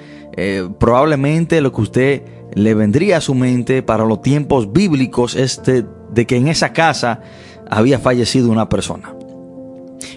probablemente 0.79 1.61
lo 1.61 1.71
que 1.71 1.81
usted 1.81 2.23
le 2.55 2.73
vendría 2.73 3.17
a 3.17 3.21
su 3.21 3.33
mente 3.33 3.83
para 3.83 4.03
los 4.03 4.21
tiempos 4.21 4.73
bíblicos 4.73 5.33
es 5.35 5.63
de, 5.63 5.85
de 6.11 6.27
que 6.27 6.35
en 6.35 6.49
esa 6.49 6.73
casa 6.73 7.21
había 7.69 7.99
fallecido 7.99 8.51
una 8.51 8.67
persona. 8.67 9.15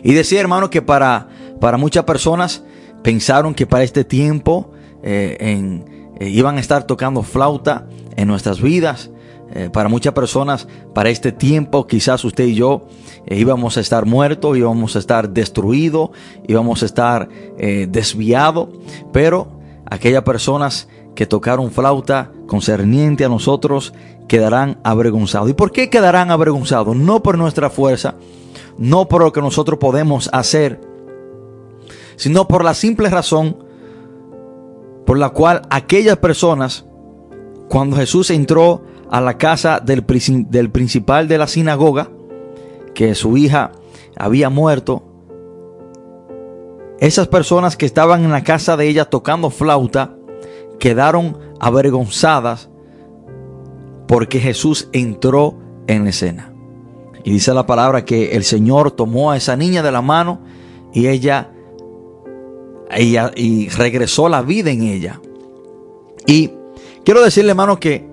Y 0.03 0.15
decía, 0.15 0.41
hermano, 0.41 0.71
que 0.71 0.83
para 0.83 1.29
para 1.61 1.77
muchas 1.77 2.05
personas 2.05 2.63
pensaron 3.03 3.55
que 3.55 3.67
para 3.67 3.85
este 3.85 4.05
tiempo 4.05 4.71
eh, 5.03 5.37
en, 5.41 6.13
eh, 6.19 6.29
iban 6.29 6.57
a 6.57 6.61
estar 6.61 6.85
tocando 6.85 7.23
flauta 7.23 7.87
en 8.17 8.29
nuestras 8.29 8.61
vidas. 8.61 9.11
Eh, 9.55 9.71
para 9.73 9.89
muchas 9.89 10.13
personas, 10.13 10.69
para 10.95 11.09
este 11.09 11.33
tiempo, 11.33 11.87
quizás 11.87 12.23
usted 12.25 12.45
y 12.45 12.55
yo 12.55 12.87
íbamos 13.31 13.79
a 13.79 13.81
estar 13.81 14.05
muertos, 14.05 14.59
íbamos 14.59 14.95
a 14.95 14.99
estar 14.99 15.31
destruidos, 15.31 16.11
íbamos 16.47 16.83
a 16.83 16.87
estar 16.87 17.29
desviados. 17.57 18.69
Pero 19.13 19.49
aquellas 19.87 20.23
personas 20.23 20.89
que 21.15 21.27
tocaron 21.27 21.71
flauta 21.71 22.31
concerniente 22.47 23.25
a 23.25 23.29
nosotros 23.29 23.95
quedarán 24.29 24.79
avergonzados. 24.85 25.51
¿Y 25.51 25.55
por 25.55 25.73
qué 25.73 25.91
quedarán 25.91 26.31
avergonzados? 26.31 26.95
No 26.95 27.23
por 27.23 27.39
nuestra 27.39 27.71
fuerza, 27.71 28.15
no 28.77 29.09
por 29.09 29.23
lo 29.23 29.33
que 29.33 29.41
nosotros 29.41 29.79
podemos 29.79 30.29
hacer, 30.33 30.81
sino 32.19 32.47
por 32.47 32.63
la 32.63 32.75
simple 32.75 33.09
razón 33.09 33.65
por 35.07 35.19
la 35.19 35.31
cual 35.31 35.63
aquellas 35.71 36.19
personas, 36.19 36.85
cuando 37.71 37.97
Jesús 37.97 38.31
entró 38.31 38.83
a 39.11 39.23
la 39.23 39.39
casa 39.39 39.81
del, 39.81 40.05
del 40.51 40.71
principal 40.71 41.29
de 41.29 41.39
la 41.39 41.47
sinagoga, 41.47 42.11
que 42.95 43.15
su 43.15 43.39
hija 43.39 43.73
había 44.19 44.51
muerto, 44.51 45.05
esas 47.01 47.29
personas 47.29 47.77
que 47.77 47.87
estaban 47.87 48.25
en 48.25 48.33
la 48.33 48.43
casa 48.43 48.77
de 48.77 48.89
ella 48.89 49.07
tocando 49.07 49.49
flauta, 49.49 50.17
quedaron 50.79 51.39
avergonzadas 51.61 52.69
porque 54.09 54.41
Jesús 54.41 54.89
entró 54.93 55.55
en 55.87 56.09
escena. 56.09 56.53
Y 57.25 57.31
dice 57.31 57.55
la 57.55 57.67
palabra 57.67 58.05
que 58.05 58.33
el 58.33 58.43
Señor 58.43 58.91
tomó 58.91 59.31
a 59.31 59.37
esa 59.37 59.57
niña 59.57 59.83
de 59.83 59.93
la 59.93 60.03
mano 60.03 60.41
y 60.93 61.07
ella, 61.07 61.53
ella 62.91 63.31
y 63.35 63.69
regresó 63.69 64.29
la 64.29 64.43
vida 64.43 64.71
en 64.71 64.83
ella. 64.83 65.21
Y 66.27 66.51
quiero 67.05 67.23
decirle, 67.23 67.51
hermano, 67.51 67.79
que 67.79 68.07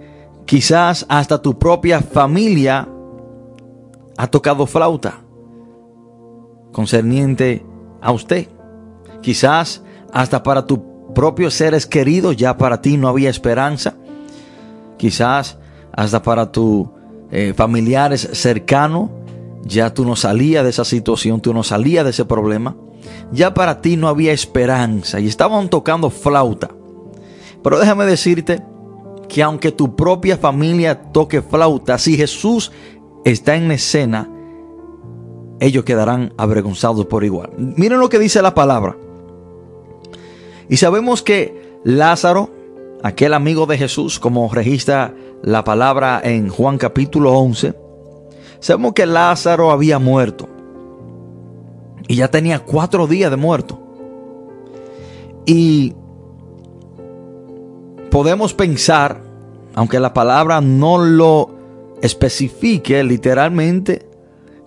quizás 0.45 1.05
hasta 1.09 1.41
tu 1.41 1.57
propia 1.57 2.01
familia 2.01 2.87
ha 4.17 4.27
tocado 4.27 4.65
flauta 4.65 5.21
concerniente 6.71 7.65
a 8.01 8.11
usted. 8.11 8.47
Quizás 9.21 9.81
hasta 10.11 10.43
para 10.43 10.65
tus 10.65 10.79
propios 11.13 11.53
seres 11.53 11.85
queridos 11.85 12.35
ya 12.35 12.57
para 12.57 12.81
ti 12.81 12.97
no 12.97 13.07
había 13.07 13.29
esperanza. 13.29 13.95
Quizás 14.97 15.57
hasta 15.93 16.21
para 16.21 16.51
tus 16.51 16.87
eh, 17.31 17.53
familiares 17.55 18.29
cercanos 18.33 19.09
ya 19.63 19.93
tú 19.93 20.05
no 20.05 20.15
salías 20.15 20.63
de 20.63 20.69
esa 20.69 20.85
situación, 20.85 21.41
tú 21.41 21.53
no 21.53 21.63
salías 21.63 22.03
de 22.03 22.11
ese 22.11 22.25
problema. 22.25 22.75
Ya 23.31 23.53
para 23.53 23.81
ti 23.81 23.97
no 23.97 24.07
había 24.07 24.31
esperanza 24.31 25.19
y 25.19 25.27
estaban 25.27 25.69
tocando 25.69 26.09
flauta. 26.09 26.69
Pero 27.63 27.79
déjame 27.79 28.05
decirte 28.05 28.61
que 29.27 29.41
aunque 29.41 29.71
tu 29.71 29.95
propia 29.95 30.37
familia 30.37 31.11
toque 31.11 31.41
flauta, 31.41 31.97
si 31.97 32.15
Jesús 32.15 32.71
está 33.23 33.55
en 33.55 33.71
escena, 33.71 34.29
ellos 35.59 35.83
quedarán 35.83 36.33
avergonzados 36.37 37.05
por 37.07 37.23
igual. 37.23 37.51
Miren 37.57 37.99
lo 37.99 38.09
que 38.09 38.19
dice 38.19 38.41
la 38.41 38.53
palabra. 38.53 38.95
Y 40.69 40.77
sabemos 40.77 41.21
que 41.21 41.79
Lázaro, 41.83 42.49
aquel 43.03 43.33
amigo 43.33 43.65
de 43.65 43.77
Jesús, 43.77 44.19
como 44.19 44.51
registra 44.53 45.13
la 45.41 45.63
palabra 45.63 46.21
en 46.23 46.49
Juan 46.49 46.77
capítulo 46.77 47.33
11, 47.33 47.73
sabemos 48.59 48.93
que 48.93 49.05
Lázaro 49.05 49.71
había 49.71 49.99
muerto. 49.99 50.49
Y 52.07 52.15
ya 52.15 52.29
tenía 52.29 52.59
cuatro 52.59 53.07
días 53.07 53.31
de 53.31 53.37
muerto. 53.37 53.79
Y 55.45 55.93
podemos 58.11 58.53
pensar, 58.53 59.21
aunque 59.73 59.99
la 59.99 60.13
palabra 60.13 60.61
no 60.61 60.97
lo 60.97 61.55
especifique 62.01 63.03
literalmente, 63.03 64.07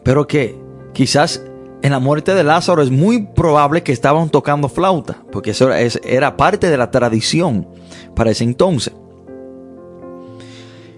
pero 0.02 0.26
que 0.26 0.56
quizás 0.92 1.42
en 1.82 1.92
la 1.92 1.98
muerte 1.98 2.34
de 2.34 2.44
Lázaro 2.44 2.82
es 2.82 2.90
muy 2.90 3.26
probable 3.26 3.82
que 3.82 3.92
estaban 3.92 4.30
tocando 4.30 4.68
flauta, 4.68 5.22
porque 5.30 5.52
eso 5.52 5.70
era 5.72 6.36
parte 6.36 6.70
de 6.70 6.76
la 6.76 6.90
tradición 6.90 7.68
para 8.14 8.30
ese 8.30 8.44
entonces. 8.44 8.92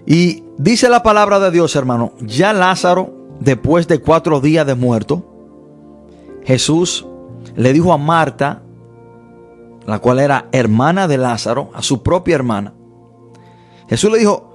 Y 0.05 0.43
dice 0.57 0.89
la 0.89 1.03
palabra 1.03 1.39
de 1.39 1.51
Dios, 1.51 1.75
hermano, 1.75 2.13
ya 2.21 2.53
Lázaro, 2.53 3.13
después 3.39 3.87
de 3.87 3.99
cuatro 3.99 4.41
días 4.41 4.65
de 4.65 4.75
muerto, 4.75 5.30
Jesús 6.43 7.05
le 7.55 7.73
dijo 7.73 7.93
a 7.93 7.97
Marta, 7.97 8.63
la 9.85 9.99
cual 9.99 10.19
era 10.19 10.47
hermana 10.51 11.07
de 11.07 11.17
Lázaro, 11.17 11.71
a 11.73 11.81
su 11.81 12.03
propia 12.03 12.35
hermana, 12.35 12.73
Jesús 13.89 14.11
le 14.11 14.19
dijo, 14.19 14.51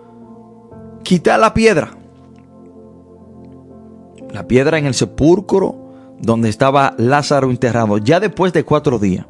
quita 1.03 1.37
la 1.37 1.53
piedra. 1.53 1.91
La 4.33 4.47
piedra 4.47 4.79
en 4.79 4.87
el 4.87 4.95
sepulcro 4.95 5.87
donde 6.21 6.49
estaba 6.49 6.95
Lázaro 6.97 7.51
enterrado, 7.51 7.99
ya 7.99 8.21
después 8.21 8.53
de 8.53 8.65
cuatro 8.65 8.99
días. 8.99 9.27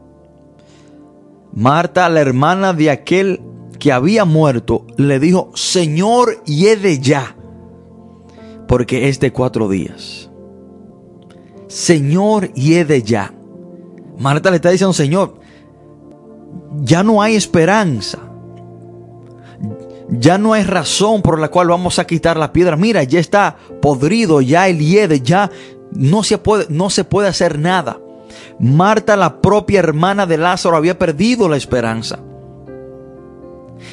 Marta, 1.53 2.09
la 2.09 2.21
hermana 2.21 2.73
de 2.73 2.91
aquel 2.91 3.41
que 3.79 3.93
había 3.93 4.25
muerto, 4.25 4.87
le 4.97 5.19
dijo, 5.19 5.51
Señor, 5.55 6.43
hiede 6.45 7.01
ya, 7.01 7.37
porque 8.69 9.09
es 9.09 9.21
de 9.21 9.33
cuatro 9.33 9.69
días. 9.69 10.26
Señor, 11.69 12.53
hiede 12.53 13.03
ya. 13.03 13.33
Marta 14.19 14.51
le 14.51 14.57
está 14.57 14.71
diciendo, 14.71 14.93
Señor, 14.93 15.35
ya 16.83 17.03
no 17.03 17.23
hay 17.23 17.37
esperanza. 17.37 18.19
Ya 20.09 20.39
no 20.39 20.53
hay 20.53 20.63
razón 20.63 21.23
por 21.23 21.39
la 21.41 21.49
cual 21.49 21.69
vamos 21.69 21.99
a 21.99 22.07
quitar 22.07 22.37
la 22.37 22.53
piedra. 22.53 22.77
Mira, 22.77 23.03
ya 23.03 23.19
está 23.19 23.57
podrido, 23.83 24.41
ya 24.41 24.69
el 24.69 24.79
hiede, 24.79 25.21
ya 25.21 25.51
no 25.93 26.23
se 26.23 26.39
puede, 26.39 26.67
no 26.69 26.91
se 26.91 27.05
puede 27.05 27.29
hacer 27.29 27.59
nada. 27.59 27.99
Marta, 28.59 29.17
la 29.17 29.41
propia 29.41 29.81
hermana 29.81 30.27
de 30.27 30.39
Lázaro, 30.39 30.77
había 30.77 30.99
perdido 30.99 31.49
la 31.49 31.57
esperanza. 31.57 32.21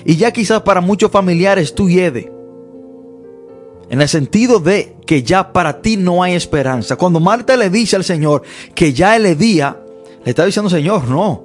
Y 0.06 0.16
ya 0.16 0.32
quizás 0.32 0.62
para 0.62 0.82
muchos 0.82 1.12
familiares 1.12 1.74
tú 1.74 1.90
hiede. 1.90 2.33
En 3.94 4.02
el 4.02 4.10
sentido 4.10 4.60
de 4.60 4.96
que 5.06 5.22
ya 5.22 5.54
para 5.54 5.84
ti 5.84 5.98
no 5.98 6.24
hay 6.24 6.34
esperanza. 6.34 6.96
Cuando 6.96 7.20
Marta 7.20 7.56
le 7.56 7.70
dice 7.70 7.96
al 7.96 8.04
Señor 8.04 8.42
que 8.74 8.92
ya 8.92 9.16
el 9.16 9.38
día, 9.38 9.78
le 10.26 10.32
está 10.32 10.44
diciendo, 10.46 10.68
Señor, 10.68 11.08
no. 11.08 11.44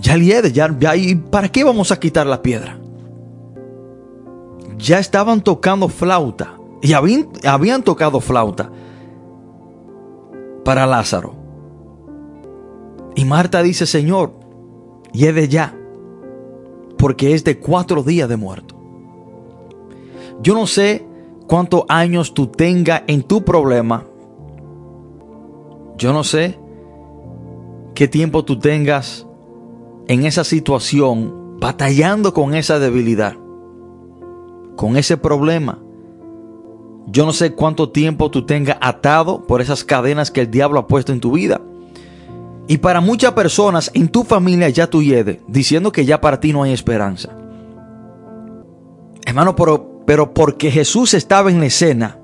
Ya 0.00 0.14
el 0.14 0.22
hiede, 0.24 0.50
ya, 0.52 0.74
ya, 0.80 0.96
¿y 0.96 1.16
para 1.16 1.50
qué 1.50 1.64
vamos 1.64 1.92
a 1.92 2.00
quitar 2.00 2.26
la 2.26 2.40
piedra? 2.40 2.78
Ya 4.78 4.98
estaban 4.98 5.42
tocando 5.42 5.86
flauta. 5.90 6.54
Y 6.80 6.94
habían, 6.94 7.82
tocado 7.82 8.18
flauta 8.22 8.72
para 10.64 10.86
Lázaro. 10.86 11.34
Y 13.16 13.26
Marta 13.26 13.62
dice, 13.62 13.84
Señor, 13.84 14.32
lleve 15.12 15.46
ya, 15.46 15.76
porque 16.96 17.34
es 17.34 17.44
de 17.44 17.58
cuatro 17.58 18.02
días 18.02 18.30
de 18.30 18.38
muerto. 18.38 18.79
Yo 20.42 20.54
no 20.54 20.66
sé 20.66 21.06
cuántos 21.46 21.84
años 21.88 22.32
tú 22.32 22.46
tengas 22.46 23.02
en 23.06 23.22
tu 23.22 23.44
problema. 23.44 24.06
Yo 25.98 26.12
no 26.12 26.24
sé 26.24 26.58
qué 27.94 28.08
tiempo 28.08 28.44
tú 28.44 28.58
tengas 28.58 29.26
en 30.08 30.24
esa 30.24 30.44
situación, 30.44 31.58
batallando 31.60 32.32
con 32.32 32.54
esa 32.54 32.78
debilidad, 32.78 33.36
con 34.76 34.96
ese 34.96 35.16
problema. 35.16 35.78
Yo 37.06 37.26
no 37.26 37.32
sé 37.32 37.52
cuánto 37.52 37.90
tiempo 37.90 38.30
tú 38.30 38.46
tengas 38.46 38.78
atado 38.80 39.46
por 39.46 39.60
esas 39.60 39.84
cadenas 39.84 40.30
que 40.30 40.42
el 40.42 40.50
diablo 40.50 40.78
ha 40.78 40.86
puesto 40.86 41.12
en 41.12 41.20
tu 41.20 41.32
vida. 41.32 41.60
Y 42.66 42.78
para 42.78 43.00
muchas 43.00 43.32
personas 43.32 43.90
en 43.94 44.08
tu 44.08 44.22
familia 44.22 44.68
ya 44.68 44.88
tú 44.88 45.02
lleves, 45.02 45.38
diciendo 45.48 45.90
que 45.90 46.04
ya 46.04 46.20
para 46.20 46.38
ti 46.38 46.52
no 46.52 46.62
hay 46.62 46.72
esperanza. 46.72 47.30
Hermano, 49.26 49.56
pero, 49.56 49.89
pero 50.06 50.34
porque 50.34 50.70
Jesús 50.70 51.14
estaba 51.14 51.50
en 51.50 51.60
la 51.60 51.66
escena, 51.66 52.18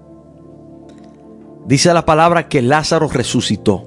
dice 1.66 1.92
la 1.94 2.04
palabra 2.04 2.48
que 2.48 2.62
Lázaro 2.62 3.08
resucitó. 3.08 3.84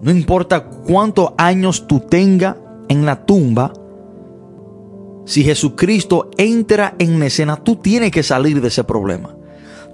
No 0.00 0.10
importa 0.10 0.64
cuántos 0.64 1.30
años 1.38 1.86
tú 1.86 2.00
tengas 2.00 2.56
en 2.88 3.06
la 3.06 3.24
tumba, 3.24 3.72
si 5.24 5.42
Jesucristo 5.42 6.30
entra 6.36 6.94
en 6.98 7.22
escena, 7.22 7.56
tú 7.56 7.76
tienes 7.76 8.10
que 8.10 8.22
salir 8.22 8.60
de 8.60 8.68
ese 8.68 8.84
problema. 8.84 9.34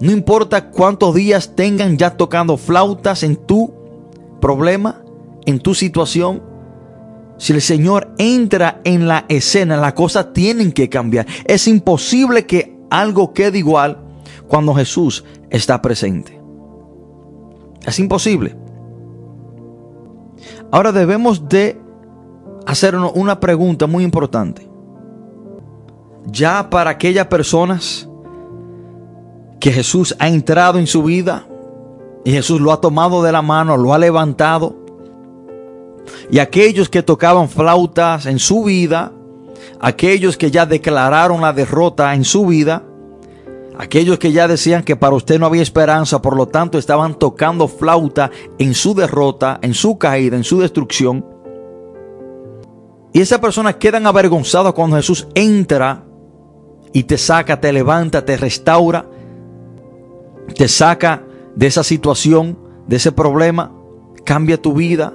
No 0.01 0.11
importa 0.11 0.71
cuántos 0.71 1.15
días 1.15 1.55
tengan 1.55 1.97
ya 1.97 2.17
tocando 2.17 2.57
flautas 2.57 3.23
en 3.23 3.37
tu 3.37 3.73
problema, 4.41 5.03
en 5.45 5.59
tu 5.59 5.73
situación. 5.73 6.43
Si 7.41 7.53
el 7.53 7.61
Señor 7.63 8.13
entra 8.19 8.81
en 8.83 9.07
la 9.07 9.25
escena, 9.27 9.75
las 9.75 9.93
cosas 9.93 10.31
tienen 10.31 10.71
que 10.71 10.89
cambiar. 10.89 11.25
Es 11.45 11.67
imposible 11.67 12.45
que 12.45 12.77
algo 12.91 13.33
quede 13.33 13.57
igual 13.57 13.97
cuando 14.47 14.75
Jesús 14.75 15.25
está 15.49 15.81
presente. 15.81 16.39
Es 17.83 17.97
imposible. 17.97 18.55
Ahora 20.69 20.91
debemos 20.91 21.49
de 21.49 21.81
hacernos 22.67 23.11
una 23.15 23.39
pregunta 23.39 23.87
muy 23.87 24.03
importante 24.03 24.69
ya 26.27 26.69
para 26.69 26.91
aquellas 26.91 27.25
personas 27.25 28.07
que 29.59 29.71
Jesús 29.71 30.15
ha 30.19 30.27
entrado 30.27 30.77
en 30.77 30.85
su 30.85 31.01
vida 31.01 31.47
y 32.23 32.33
Jesús 32.33 32.61
lo 32.61 32.71
ha 32.71 32.79
tomado 32.79 33.23
de 33.23 33.31
la 33.31 33.41
mano, 33.41 33.77
lo 33.77 33.95
ha 33.95 33.97
levantado. 33.97 34.80
Y 36.29 36.39
aquellos 36.39 36.89
que 36.89 37.03
tocaban 37.03 37.49
flautas 37.49 38.25
en 38.25 38.39
su 38.39 38.63
vida, 38.63 39.11
aquellos 39.79 40.37
que 40.37 40.51
ya 40.51 40.65
declararon 40.65 41.41
la 41.41 41.53
derrota 41.53 42.13
en 42.13 42.23
su 42.23 42.45
vida, 42.45 42.83
aquellos 43.77 44.19
que 44.19 44.31
ya 44.31 44.47
decían 44.47 44.83
que 44.83 44.95
para 44.95 45.15
usted 45.15 45.39
no 45.39 45.45
había 45.45 45.61
esperanza, 45.61 46.21
por 46.21 46.35
lo 46.35 46.47
tanto 46.47 46.77
estaban 46.77 47.15
tocando 47.17 47.67
flauta 47.67 48.31
en 48.57 48.73
su 48.73 48.93
derrota, 48.93 49.59
en 49.61 49.73
su 49.73 49.97
caída, 49.97 50.37
en 50.37 50.43
su 50.43 50.59
destrucción. 50.59 51.25
Y 53.13 53.19
esas 53.19 53.39
personas 53.39 53.75
quedan 53.75 54.07
avergonzadas 54.07 54.73
cuando 54.73 54.95
Jesús 54.95 55.27
entra 55.35 56.05
y 56.93 57.03
te 57.03 57.17
saca, 57.17 57.59
te 57.59 57.73
levanta, 57.73 58.23
te 58.23 58.37
restaura, 58.37 59.05
te 60.55 60.67
saca 60.67 61.23
de 61.55 61.67
esa 61.67 61.83
situación, 61.83 62.57
de 62.87 62.97
ese 62.97 63.11
problema, 63.11 63.73
cambia 64.23 64.61
tu 64.61 64.73
vida. 64.73 65.13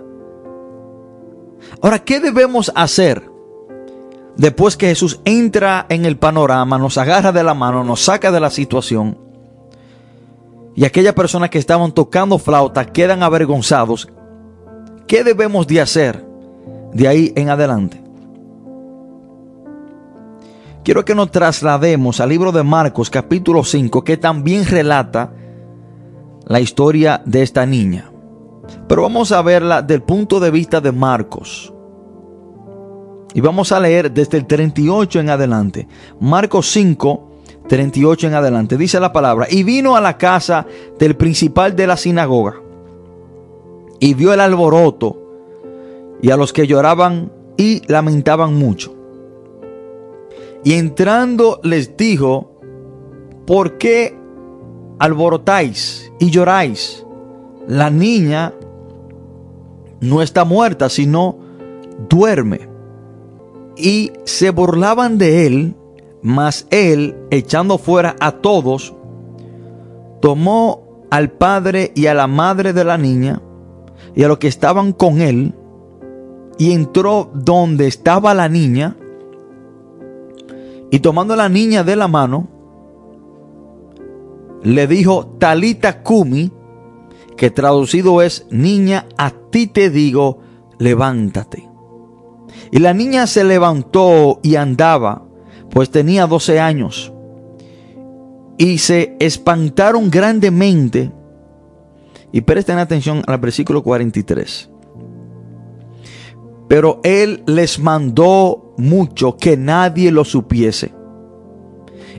Ahora, 1.82 1.98
¿qué 1.98 2.20
debemos 2.20 2.72
hacer 2.74 3.30
después 4.36 4.76
que 4.76 4.88
Jesús 4.88 5.20
entra 5.24 5.86
en 5.88 6.04
el 6.04 6.16
panorama, 6.16 6.78
nos 6.78 6.98
agarra 6.98 7.32
de 7.32 7.42
la 7.42 7.54
mano, 7.54 7.84
nos 7.84 8.02
saca 8.02 8.30
de 8.30 8.40
la 8.40 8.50
situación, 8.50 9.18
y 10.74 10.84
aquellas 10.84 11.14
personas 11.14 11.48
que 11.48 11.58
estaban 11.58 11.92
tocando 11.92 12.38
flauta 12.38 12.84
quedan 12.84 13.22
avergonzados, 13.22 14.08
¿qué 15.06 15.24
debemos 15.24 15.66
de 15.66 15.80
hacer 15.80 16.24
de 16.92 17.08
ahí 17.08 17.32
en 17.34 17.48
adelante? 17.48 18.02
Quiero 20.84 21.04
que 21.04 21.14
nos 21.14 21.30
traslademos 21.30 22.20
al 22.20 22.28
libro 22.28 22.52
de 22.52 22.62
Marcos 22.62 23.10
capítulo 23.10 23.64
5 23.64 24.04
que 24.04 24.18
también 24.18 24.66
relata 24.66 25.32
la 26.44 26.60
historia 26.60 27.22
de 27.24 27.42
esta 27.42 27.66
niña. 27.66 28.10
Pero 28.88 29.02
vamos 29.02 29.32
a 29.32 29.42
verla 29.42 29.82
del 29.82 30.02
punto 30.02 30.40
de 30.40 30.50
vista 30.50 30.80
de 30.80 30.92
Marcos. 30.92 31.72
Y 33.34 33.40
vamos 33.40 33.72
a 33.72 33.80
leer 33.80 34.10
desde 34.10 34.38
el 34.38 34.46
38 34.46 35.20
en 35.20 35.30
adelante. 35.30 35.88
Marcos 36.20 36.70
5, 36.70 37.30
38 37.68 38.28
en 38.28 38.34
adelante. 38.34 38.76
Dice 38.76 38.98
la 38.98 39.12
palabra. 39.12 39.46
Y 39.50 39.62
vino 39.62 39.96
a 39.96 40.00
la 40.00 40.16
casa 40.16 40.66
del 40.98 41.16
principal 41.16 41.76
de 41.76 41.86
la 41.86 41.96
sinagoga. 41.96 42.54
Y 44.00 44.14
vio 44.14 44.32
el 44.32 44.40
alboroto 44.40 45.22
y 46.22 46.30
a 46.30 46.36
los 46.36 46.52
que 46.52 46.66
lloraban 46.66 47.32
y 47.56 47.82
lamentaban 47.90 48.54
mucho. 48.54 48.94
Y 50.64 50.74
entrando 50.74 51.60
les 51.62 51.96
dijo, 51.96 52.58
¿por 53.46 53.78
qué 53.78 54.18
alborotáis 54.98 56.10
y 56.18 56.30
lloráis? 56.30 57.05
La 57.66 57.90
niña 57.90 58.52
no 60.00 60.22
está 60.22 60.44
muerta, 60.44 60.88
sino 60.88 61.38
duerme. 62.08 62.68
Y 63.76 64.12
se 64.24 64.50
burlaban 64.50 65.18
de 65.18 65.46
él, 65.46 65.74
mas 66.22 66.66
él, 66.70 67.16
echando 67.30 67.78
fuera 67.78 68.16
a 68.20 68.32
todos, 68.32 68.94
tomó 70.20 71.06
al 71.10 71.30
padre 71.30 71.92
y 71.94 72.06
a 72.06 72.14
la 72.14 72.26
madre 72.26 72.72
de 72.72 72.84
la 72.84 72.98
niña 72.98 73.42
y 74.16 74.22
a 74.24 74.28
los 74.28 74.38
que 74.38 74.48
estaban 74.48 74.92
con 74.92 75.20
él, 75.20 75.54
y 76.58 76.72
entró 76.72 77.30
donde 77.34 77.86
estaba 77.86 78.32
la 78.32 78.48
niña, 78.48 78.96
y 80.90 81.00
tomando 81.00 81.34
a 81.34 81.36
la 81.36 81.50
niña 81.50 81.84
de 81.84 81.96
la 81.96 82.08
mano, 82.08 82.48
le 84.62 84.86
dijo, 84.86 85.26
Talita 85.38 86.02
Kumi, 86.02 86.50
que 87.36 87.50
traducido 87.50 88.22
es, 88.22 88.46
niña, 88.50 89.06
a 89.16 89.30
ti 89.30 89.66
te 89.66 89.90
digo, 89.90 90.38
levántate. 90.78 91.68
Y 92.70 92.78
la 92.78 92.94
niña 92.94 93.26
se 93.26 93.44
levantó 93.44 94.40
y 94.42 94.56
andaba, 94.56 95.24
pues 95.70 95.90
tenía 95.90 96.26
12 96.26 96.58
años. 96.60 97.12
Y 98.58 98.78
se 98.78 99.16
espantaron 99.20 100.10
grandemente. 100.10 101.12
Y 102.32 102.40
presten 102.40 102.78
atención 102.78 103.22
al 103.26 103.38
versículo 103.38 103.82
43. 103.82 104.70
Pero 106.68 107.00
él 107.04 107.44
les 107.46 107.78
mandó 107.78 108.74
mucho 108.78 109.36
que 109.36 109.56
nadie 109.56 110.10
lo 110.10 110.24
supiese. 110.24 110.92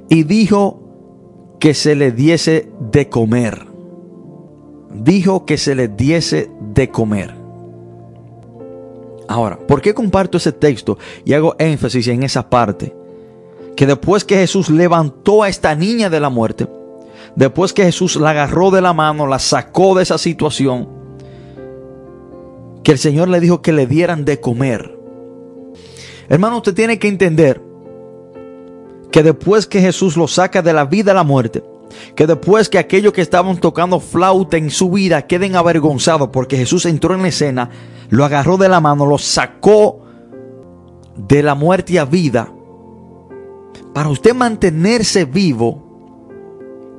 Y 0.09 0.23
dijo 0.23 1.55
que 1.59 1.73
se 1.73 1.95
le 1.95 2.11
diese 2.11 2.71
de 2.79 3.09
comer. 3.09 3.76
Dijo 4.93 5.45
que 5.45 5.57
se 5.57 5.75
le 5.75 5.87
diese 5.87 6.49
de 6.73 6.89
comer. 6.89 7.33
Ahora, 9.27 9.57
¿por 9.57 9.81
qué 9.81 9.93
comparto 9.93 10.37
ese 10.37 10.53
texto 10.53 10.97
y 11.25 11.33
hago 11.33 11.55
énfasis 11.59 12.07
en 12.07 12.23
esa 12.23 12.49
parte? 12.49 12.95
Que 13.75 13.85
después 13.85 14.23
que 14.23 14.37
Jesús 14.37 14.69
levantó 14.69 15.43
a 15.43 15.49
esta 15.49 15.75
niña 15.75 16.09
de 16.09 16.19
la 16.19 16.29
muerte, 16.29 16.67
después 17.35 17.73
que 17.73 17.83
Jesús 17.83 18.15
la 18.15 18.31
agarró 18.31 18.71
de 18.71 18.81
la 18.81 18.93
mano, 18.93 19.27
la 19.27 19.39
sacó 19.39 19.95
de 19.95 20.03
esa 20.03 20.17
situación, 20.17 20.87
que 22.83 22.93
el 22.93 22.97
Señor 22.97 23.27
le 23.27 23.41
dijo 23.41 23.61
que 23.61 23.73
le 23.73 23.85
dieran 23.85 24.23
de 24.23 24.39
comer. 24.39 24.97
Hermano, 26.29 26.57
usted 26.57 26.73
tiene 26.73 26.97
que 26.97 27.09
entender 27.09 27.61
que 29.11 29.23
después 29.23 29.67
que 29.67 29.81
Jesús 29.81 30.15
lo 30.15 30.27
saca 30.27 30.61
de 30.61 30.73
la 30.73 30.85
vida 30.85 31.11
a 31.11 31.15
la 31.15 31.23
muerte, 31.23 31.63
que 32.15 32.27
después 32.27 32.69
que 32.69 32.77
aquellos 32.77 33.13
que 33.13 33.21
estaban 33.21 33.57
tocando 33.57 33.99
flauta 33.99 34.57
en 34.57 34.69
su 34.69 34.91
vida 34.91 35.23
queden 35.23 35.55
avergonzados 35.55 36.29
porque 36.29 36.57
Jesús 36.57 36.85
entró 36.85 37.13
en 37.15 37.21
la 37.21 37.29
escena, 37.29 37.69
lo 38.09 38.25
agarró 38.25 38.57
de 38.57 38.69
la 38.69 38.79
mano, 38.79 39.05
lo 39.05 39.17
sacó 39.17 39.99
de 41.15 41.43
la 41.43 41.55
muerte 41.55 41.99
a 41.99 42.05
vida, 42.05 42.51
para 43.93 44.09
usted 44.09 44.35
mantenerse 44.35 45.25
vivo 45.25 45.83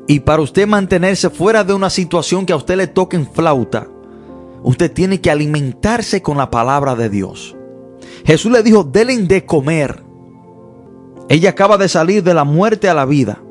y 0.09 0.21
para 0.21 0.43
usted 0.43 0.67
mantenerse 0.67 1.31
fuera 1.31 1.63
de 1.65 1.75
una 1.75 1.91
situación 1.91 2.47
que 2.47 2.53
a 2.53 2.57
usted 2.57 2.77
le 2.77 2.87
toque 2.87 3.17
en 3.17 3.27
flauta, 3.27 3.89
Usted 4.63 4.93
tiene 4.93 5.21
que 5.21 5.31
alimentarse 5.31 6.23
con 6.23 6.37
la 6.37 6.51
palabra 6.51 6.95
de 6.95 7.09
Dios. 7.09 7.57
Jesús 8.25 8.51
le 8.51 8.63
dijo, 8.63 8.85
denle 8.85 9.17
de 9.19 9.47
comer. 9.47 10.03
Ella 11.29 11.51
acaba 11.51 11.79
de 11.79 11.89
salir 11.89 12.23
de 12.23 12.35
la 12.35 12.45
muerte 12.45 12.89
a 12.89 12.95
la 12.95 13.05
vida. 13.05 13.43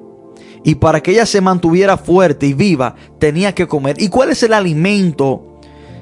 Y 0.64 0.76
para 0.76 1.02
que 1.02 1.12
ella 1.12 1.26
se 1.26 1.42
mantuviera 1.42 1.98
fuerte 1.98 2.48
y 2.48 2.54
viva, 2.54 2.96
tenía 3.20 3.54
que 3.54 3.68
comer. 3.68 4.02
¿Y 4.02 4.10
cuál 4.10 4.30
es 4.30 4.44
el 4.44 4.54
alimento 4.54 5.60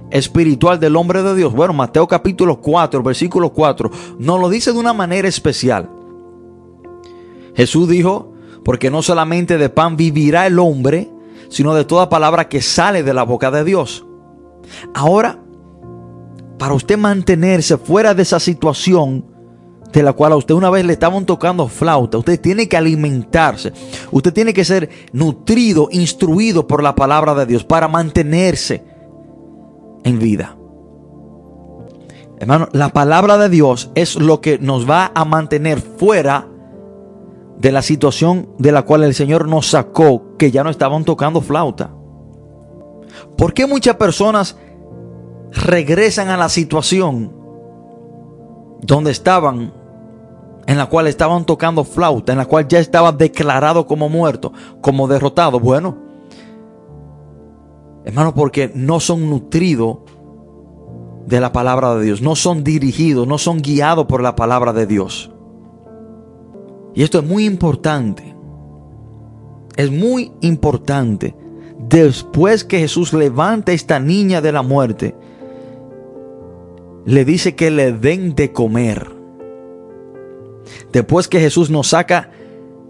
espiritual 0.10 0.80
del 0.80 0.95
hombre 0.95 1.24
de 1.24 1.36
Dios? 1.36 1.53
Bueno, 1.53 1.74
Mateo 1.74 2.08
capítulo 2.08 2.62
4, 2.62 3.03
versículo 3.03 3.51
4, 3.51 3.91
nos 4.20 4.39
lo 4.39 4.49
dice 4.49 4.72
de 4.72 4.80
una 4.80 4.93
manera 4.93 5.28
especial. 5.28 5.89
Jesús 7.56 7.88
dijo, 7.88 8.34
porque 8.64 8.89
no 8.89 9.01
solamente 9.01 9.58
de 9.58 9.70
pan 9.70 9.95
vivirá 9.95 10.47
el 10.47 10.60
hombre, 10.60 11.12
sino 11.49 11.76
de 11.76 11.86
toda 11.86 12.10
palabra 12.10 12.49
que 12.49 12.62
sale 12.62 13.03
de 13.03 13.14
la 13.14 13.24
boca 13.24 13.51
de 13.51 13.64
Dios. 13.64 14.06
Ahora, 14.93 15.39
para 16.58 16.74
usted 16.74 16.97
mantenerse 16.97 17.78
fuera 17.78 18.14
de 18.14 18.24
esa 18.24 18.39
situación 18.39 19.34
de 19.95 20.03
la 20.03 20.13
cual 20.13 20.33
a 20.33 20.35
usted 20.35 20.53
una 20.53 20.69
vez 20.69 20.85
le 20.85 20.91
estaban 20.91 21.25
tocando 21.25 21.69
flauta, 21.69 22.17
usted 22.17 22.39
tiene 22.39 22.67
que 22.67 22.75
alimentarse, 22.75 23.71
usted 24.11 24.33
tiene 24.33 24.53
que 24.53 24.65
ser 24.65 24.89
nutrido, 25.13 25.87
instruido 25.89 26.67
por 26.67 26.83
la 26.83 26.95
palabra 26.95 27.33
de 27.33 27.45
Dios 27.45 27.63
para 27.63 27.87
mantenerse 27.87 28.83
en 30.03 30.19
vida. 30.19 30.57
Hermano, 32.37 32.67
la 32.73 32.89
palabra 32.89 33.37
de 33.37 33.47
Dios 33.47 33.89
es 33.95 34.17
lo 34.17 34.41
que 34.41 34.59
nos 34.59 34.89
va 34.89 35.13
a 35.15 35.23
mantener 35.23 35.79
fuera 35.79 36.49
de 37.57 37.71
la 37.71 37.81
situación 37.81 38.49
de 38.57 38.73
la 38.73 38.81
cual 38.81 39.05
el 39.05 39.13
Señor 39.13 39.47
nos 39.47 39.67
sacó, 39.67 40.35
que 40.37 40.51
ya 40.51 40.65
no 40.65 40.69
estaban 40.69 41.05
tocando 41.05 41.39
flauta. 41.39 41.91
¿Por 43.37 43.53
qué 43.53 43.65
muchas 43.65 43.95
personas 43.95 44.57
regresan 45.53 46.27
a 46.27 46.35
la 46.35 46.49
situación 46.49 47.31
donde 48.81 49.11
estaban, 49.11 49.84
en 50.68 50.78
la 50.78 50.88
cual 50.88 51.07
estaban 51.07 51.45
tocando 51.45 51.84
flauta, 51.84 52.32
en 52.32 52.38
la 52.38 52.45
cual 52.45 52.68
ya 52.68 52.80
estaba 52.80 53.11
declarado 53.11 53.86
como 53.86 54.09
muerto, 54.09 54.51
como 54.82 55.07
derrotado? 55.07 55.59
Bueno, 55.59 55.97
hermano, 58.03 58.34
porque 58.34 58.72
no 58.74 58.99
son 58.99 59.30
nutridos 59.30 59.97
de 61.26 61.39
la 61.39 61.51
palabra 61.51 61.95
de 61.95 62.05
Dios, 62.05 62.22
no 62.22 62.36
son 62.36 62.63
dirigidos, 62.63 63.28
no 63.28 63.38
son 63.38 63.61
guiados 63.61 64.05
por 64.05 64.22
la 64.22 64.36
palabra 64.36 64.74
de 64.74 64.86
Dios. 64.86 65.32
Y 66.93 67.03
esto 67.03 67.20
es 67.20 67.26
muy 67.26 67.45
importante. 67.45 68.36
Es 69.76 69.91
muy 69.91 70.32
importante 70.41 71.36
después 71.89 72.63
que 72.63 72.80
Jesús 72.80 73.13
levanta 73.13 73.72
a 73.72 73.76
esta 73.76 73.99
niña 73.99 74.41
de 74.41 74.51
la 74.51 74.61
muerte, 74.61 75.16
le 77.05 77.26
dice 77.26 77.55
que 77.55 77.70
le 77.72 77.91
den 77.91 78.36
de 78.36 78.51
comer. 78.51 79.14
Después 80.91 81.28
que 81.28 81.39
Jesús 81.39 81.70
nos 81.70 81.89
saca 81.89 82.30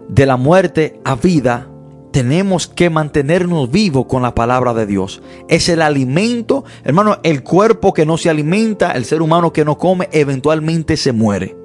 de 0.08 0.26
la 0.26 0.36
muerte 0.36 1.00
a 1.04 1.16
vida, 1.16 1.68
tenemos 2.16 2.66
que 2.66 2.88
mantenernos 2.88 3.70
vivos 3.70 4.06
con 4.06 4.22
la 4.22 4.34
palabra 4.34 4.72
de 4.72 4.86
Dios. 4.86 5.20
Es 5.48 5.68
el 5.68 5.82
alimento, 5.82 6.64
hermano, 6.82 7.18
el 7.22 7.42
cuerpo 7.42 7.92
que 7.92 8.06
no 8.06 8.16
se 8.16 8.30
alimenta, 8.30 8.92
el 8.92 9.04
ser 9.04 9.20
humano 9.20 9.52
que 9.52 9.64
no 9.64 9.76
come, 9.76 10.08
eventualmente 10.12 10.96
se 10.96 11.12
muere. 11.12 11.56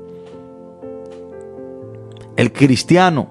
El 2.36 2.52
cristiano 2.52 3.30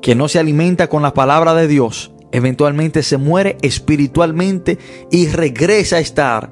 que 0.00 0.14
no 0.14 0.28
se 0.28 0.38
alimenta 0.38 0.88
con 0.88 1.02
la 1.02 1.12
palabra 1.12 1.54
de 1.54 1.68
Dios, 1.68 2.12
eventualmente 2.32 3.02
se 3.02 3.16
muere 3.16 3.58
espiritualmente 3.60 4.78
y 5.10 5.28
regresa 5.28 5.96
a 5.96 6.00
estar 6.00 6.50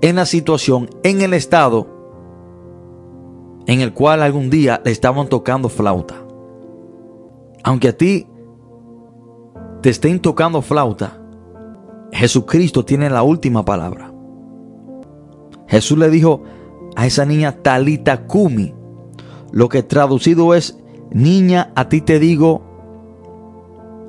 en 0.00 0.16
la 0.16 0.26
situación, 0.26 0.90
en 1.02 1.22
el 1.22 1.32
estado 1.32 1.93
en 3.66 3.80
el 3.80 3.92
cual 3.92 4.22
algún 4.22 4.50
día 4.50 4.80
le 4.84 4.90
estaban 4.90 5.28
tocando 5.28 5.68
flauta. 5.68 6.16
Aunque 7.62 7.88
a 7.88 7.96
ti 7.96 8.26
te 9.80 9.90
estén 9.90 10.20
tocando 10.20 10.60
flauta, 10.62 11.20
Jesucristo 12.12 12.84
tiene 12.84 13.10
la 13.10 13.22
última 13.22 13.64
palabra. 13.64 14.12
Jesús 15.66 15.98
le 15.98 16.10
dijo 16.10 16.42
a 16.94 17.06
esa 17.06 17.24
niña 17.24 17.62
Talita 17.62 18.26
Kumi, 18.26 18.74
lo 19.50 19.68
que 19.68 19.82
traducido 19.82 20.54
es, 20.54 20.78
niña, 21.10 21.72
a 21.74 21.88
ti 21.88 22.00
te 22.00 22.18
digo, 22.18 22.62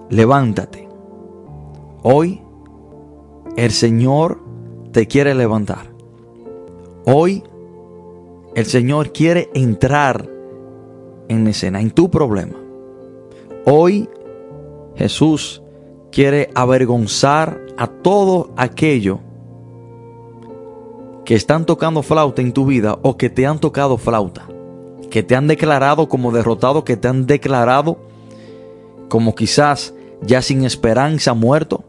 levántate. 0.10 0.88
Hoy 2.04 2.42
el 3.56 3.72
Señor 3.72 4.44
te 4.92 5.08
quiere 5.08 5.34
levantar. 5.34 5.94
Hoy 7.06 7.44
el 8.56 8.66
Señor 8.66 9.12
quiere 9.12 9.50
entrar 9.54 10.28
en 11.28 11.46
escena, 11.46 11.82
en 11.82 11.92
tu 11.92 12.10
problema. 12.10 12.56
Hoy 13.66 14.10
Jesús 14.96 15.62
quiere 16.10 16.50
avergonzar 16.56 17.60
a 17.78 17.88
todo 17.88 18.52
aquello 18.56 19.20
que 21.26 21.36
están 21.36 21.66
tocando 21.66 22.02
flauta 22.02 22.42
en 22.42 22.54
tu 22.54 22.66
vida 22.66 22.98
o 23.02 23.18
que 23.18 23.30
te 23.30 23.46
han 23.46 23.60
tocado 23.60 23.98
flauta, 23.98 24.48
que 25.10 25.22
te 25.22 25.36
han 25.36 25.48
declarado 25.48 26.08
como 26.08 26.32
derrotado, 26.32 26.86
que 26.86 26.96
te 26.96 27.10
han 27.10 27.26
declarado 27.26 27.98
como 29.10 29.36
quizás 29.36 29.94
ya 30.22 30.42
sin 30.42 30.64
esperanza, 30.64 31.34
muerto. 31.34 31.84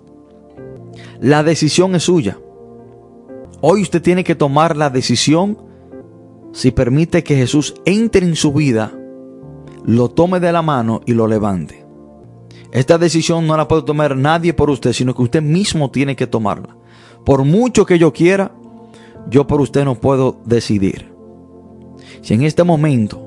La 1.20 1.44
decisión 1.44 1.94
es 1.94 2.04
suya. 2.04 2.38
Hoy 3.60 3.82
usted 3.82 4.02
tiene 4.02 4.24
que 4.24 4.34
tomar 4.34 4.76
la 4.76 4.90
decisión 4.90 5.65
si 6.52 6.70
permite 6.70 7.22
que 7.22 7.36
Jesús 7.36 7.74
entre 7.84 8.26
en 8.26 8.36
su 8.36 8.52
vida, 8.52 8.92
lo 9.84 10.08
tome 10.08 10.40
de 10.40 10.52
la 10.52 10.62
mano 10.62 11.00
y 11.06 11.12
lo 11.12 11.26
levante. 11.26 11.84
Esta 12.72 12.98
decisión 12.98 13.46
no 13.46 13.56
la 13.56 13.68
puede 13.68 13.82
tomar 13.82 14.16
nadie 14.16 14.52
por 14.52 14.70
usted, 14.70 14.92
sino 14.92 15.14
que 15.14 15.22
usted 15.22 15.42
mismo 15.42 15.90
tiene 15.90 16.16
que 16.16 16.26
tomarla. 16.26 16.76
Por 17.24 17.44
mucho 17.44 17.86
que 17.86 17.98
yo 17.98 18.12
quiera, 18.12 18.52
yo 19.30 19.46
por 19.46 19.60
usted 19.60 19.84
no 19.84 19.94
puedo 19.94 20.38
decidir. 20.44 21.12
Si 22.22 22.34
en 22.34 22.42
este 22.42 22.64
momento, 22.64 23.22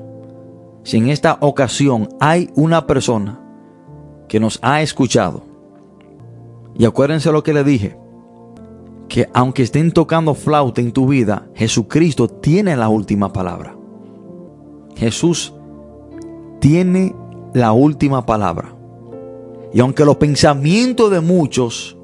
si 0.84 0.98
en 0.98 1.08
esta 1.08 1.38
ocasión 1.40 2.08
hay 2.20 2.50
una 2.54 2.86
persona 2.86 3.40
que 4.28 4.40
nos 4.40 4.58
ha 4.62 4.82
escuchado, 4.82 5.42
y 6.78 6.84
acuérdense 6.84 7.32
lo 7.32 7.42
que 7.42 7.52
le 7.52 7.64
dije, 7.64 7.96
que 9.10 9.28
aunque 9.34 9.64
estén 9.64 9.90
tocando 9.90 10.34
flauta 10.34 10.80
en 10.80 10.92
tu 10.92 11.08
vida, 11.08 11.48
Jesucristo 11.54 12.28
tiene 12.28 12.76
la 12.76 12.88
última 12.88 13.32
palabra. 13.32 13.76
Jesús 14.94 15.52
tiene 16.60 17.16
la 17.52 17.72
última 17.72 18.24
palabra. 18.24 18.72
Y 19.74 19.80
aunque 19.80 20.04
los 20.04 20.16
pensamientos 20.16 21.10
de 21.10 21.20
muchos 21.20 21.98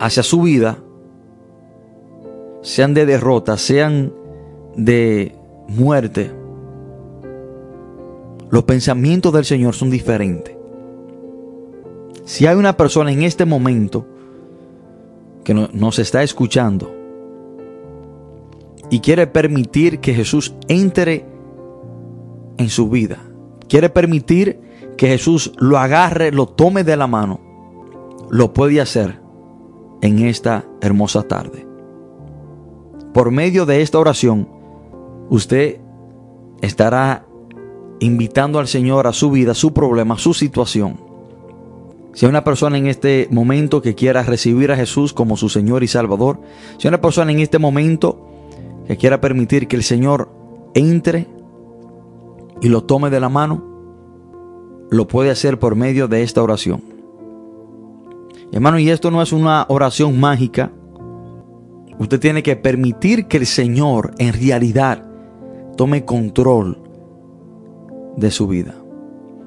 hacia 0.00 0.22
su 0.22 0.40
vida 0.40 0.78
sean 2.62 2.94
de 2.94 3.04
derrota, 3.04 3.58
sean 3.58 4.10
de 4.74 5.36
muerte, 5.68 6.32
los 8.50 8.64
pensamientos 8.64 9.34
del 9.34 9.44
Señor 9.44 9.74
son 9.74 9.90
diferentes. 9.90 10.56
Si 12.24 12.46
hay 12.46 12.56
una 12.56 12.74
persona 12.74 13.12
en 13.12 13.22
este 13.22 13.44
momento 13.44 14.06
que 15.44 15.54
nos 15.54 15.98
está 15.98 16.22
escuchando 16.22 16.92
y 18.90 19.00
quiere 19.00 19.26
permitir 19.26 20.00
que 20.00 20.14
Jesús 20.14 20.54
entre 20.68 21.26
en 22.58 22.68
su 22.68 22.88
vida, 22.88 23.18
quiere 23.68 23.88
permitir 23.90 24.60
que 24.96 25.08
Jesús 25.08 25.52
lo 25.58 25.78
agarre, 25.78 26.32
lo 26.32 26.46
tome 26.46 26.84
de 26.84 26.96
la 26.96 27.06
mano, 27.06 27.40
lo 28.30 28.52
puede 28.52 28.80
hacer 28.80 29.20
en 30.00 30.20
esta 30.20 30.64
hermosa 30.80 31.22
tarde 31.22 31.74
por 33.14 33.30
medio 33.30 33.64
de 33.64 33.80
esta 33.80 33.98
oración, 33.98 34.48
usted 35.30 35.80
estará 36.60 37.24
invitando 38.00 38.58
al 38.58 38.66
Señor 38.66 39.06
a 39.06 39.12
su 39.12 39.30
vida, 39.30 39.54
su 39.54 39.72
problema, 39.72 40.18
su 40.18 40.34
situación. 40.34 40.98
Si 42.14 42.24
hay 42.24 42.30
una 42.30 42.44
persona 42.44 42.78
en 42.78 42.86
este 42.86 43.28
momento 43.30 43.82
que 43.82 43.94
quiera 43.94 44.22
recibir 44.22 44.72
a 44.72 44.76
Jesús 44.76 45.12
como 45.12 45.36
su 45.36 45.48
Señor 45.48 45.82
y 45.82 45.88
Salvador, 45.88 46.40
si 46.78 46.86
hay 46.86 46.90
una 46.90 47.00
persona 47.00 47.32
en 47.32 47.40
este 47.40 47.58
momento 47.58 48.30
que 48.86 48.96
quiera 48.96 49.20
permitir 49.20 49.68
que 49.68 49.76
el 49.76 49.82
Señor 49.82 50.30
entre 50.74 51.26
y 52.62 52.68
lo 52.68 52.84
tome 52.84 53.10
de 53.10 53.20
la 53.20 53.28
mano, 53.28 53.64
lo 54.90 55.08
puede 55.08 55.30
hacer 55.30 55.58
por 55.58 55.74
medio 55.74 56.08
de 56.08 56.22
esta 56.22 56.42
oración. 56.42 56.82
Hermano, 58.52 58.78
y 58.78 58.88
esto 58.88 59.10
no 59.10 59.20
es 59.20 59.32
una 59.32 59.66
oración 59.68 60.18
mágica, 60.20 60.70
Usted 61.98 62.18
tiene 62.18 62.42
que 62.42 62.56
permitir 62.56 63.26
que 63.26 63.36
el 63.36 63.46
Señor 63.46 64.14
en 64.18 64.32
realidad 64.32 65.04
tome 65.76 66.04
control 66.04 66.78
de 68.16 68.30
su 68.30 68.48
vida. 68.48 68.74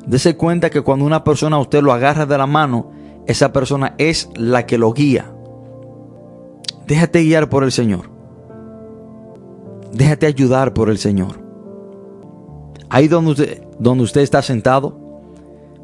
Dese 0.07 0.37
cuenta 0.37 0.69
que 0.69 0.81
cuando 0.81 1.05
una 1.05 1.25
persona 1.25 1.59
usted 1.59 1.83
lo 1.83 1.91
agarra 1.91 2.25
de 2.25 2.37
la 2.37 2.47
mano, 2.47 2.91
esa 3.27 3.51
persona 3.51 3.93
es 3.97 4.29
la 4.35 4.65
que 4.65 4.77
lo 4.77 4.93
guía. 4.93 5.33
Déjate 6.87 7.23
guiar 7.23 7.49
por 7.49 7.65
el 7.65 7.73
Señor. 7.73 8.09
Déjate 9.91 10.25
ayudar 10.25 10.73
por 10.73 10.89
el 10.89 10.97
Señor. 10.97 11.41
Ahí 12.89 13.09
donde 13.09 13.31
usted, 13.31 13.63
donde 13.79 14.05
usted 14.05 14.21
está 14.21 14.41
sentado, 14.41 14.97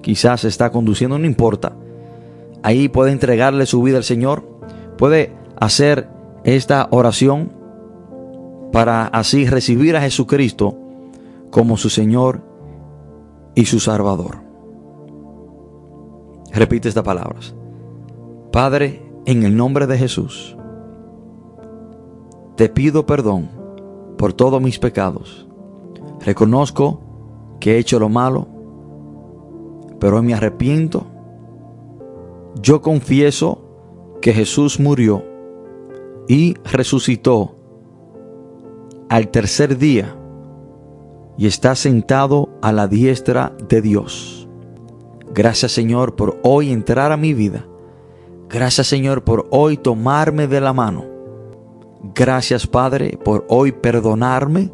quizás 0.01 0.45
está 0.45 0.71
conduciendo, 0.71 1.19
no 1.19 1.25
importa. 1.25 1.75
Ahí 2.63 2.87
puede 2.87 3.11
entregarle 3.11 3.65
su 3.65 3.81
vida 3.81 3.97
al 3.97 4.05
Señor. 4.05 4.47
Puede 4.97 5.33
hacer 5.59 6.07
esta 6.45 6.87
oración 6.91 7.51
para 8.71 9.07
así 9.07 9.47
recibir 9.47 9.97
a 9.97 10.01
Jesucristo 10.01 10.77
como 11.49 11.75
su 11.75 11.89
Señor 11.89 12.52
y 13.55 13.65
su 13.65 13.79
Salvador. 13.79 14.37
Repite 16.51 16.89
estas 16.89 17.03
palabras. 17.03 17.55
Padre, 18.51 19.01
en 19.25 19.43
el 19.43 19.55
nombre 19.55 19.87
de 19.87 19.97
Jesús, 19.97 20.55
te 22.55 22.69
pido 22.69 23.05
perdón 23.05 23.49
por 24.17 24.33
todos 24.33 24.61
mis 24.61 24.77
pecados. 24.77 25.47
Reconozco 26.19 27.01
que 27.59 27.73
he 27.73 27.77
hecho 27.79 27.99
lo 27.99 28.09
malo, 28.09 28.47
pero 29.99 30.21
me 30.21 30.33
arrepiento. 30.33 31.07
Yo 32.61 32.81
confieso 32.81 33.63
que 34.21 34.33
Jesús 34.33 34.79
murió 34.79 35.23
y 36.27 36.55
resucitó 36.63 37.55
al 39.09 39.29
tercer 39.29 39.77
día 39.77 40.15
y 41.37 41.47
está 41.47 41.75
sentado 41.75 42.49
a 42.61 42.71
la 42.71 42.87
diestra 42.87 43.53
de 43.67 43.81
Dios. 43.81 44.47
Gracias 45.33 45.71
Señor 45.71 46.15
por 46.15 46.39
hoy 46.43 46.71
entrar 46.71 47.11
a 47.11 47.17
mi 47.17 47.33
vida. 47.33 47.65
Gracias 48.49 48.87
Señor 48.87 49.23
por 49.23 49.47
hoy 49.49 49.77
tomarme 49.77 50.47
de 50.47 50.61
la 50.61 50.73
mano. 50.73 51.05
Gracias 52.13 52.67
Padre 52.67 53.17
por 53.23 53.45
hoy 53.49 53.71
perdonarme. 53.71 54.71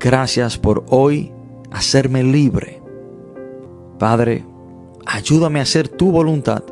Gracias 0.00 0.58
por 0.58 0.84
hoy 0.88 1.32
hacerme 1.70 2.24
libre. 2.24 2.82
Padre, 3.98 4.44
ayúdame 5.06 5.60
a 5.60 5.62
hacer 5.62 5.88
tu 5.88 6.10
voluntad 6.10 6.64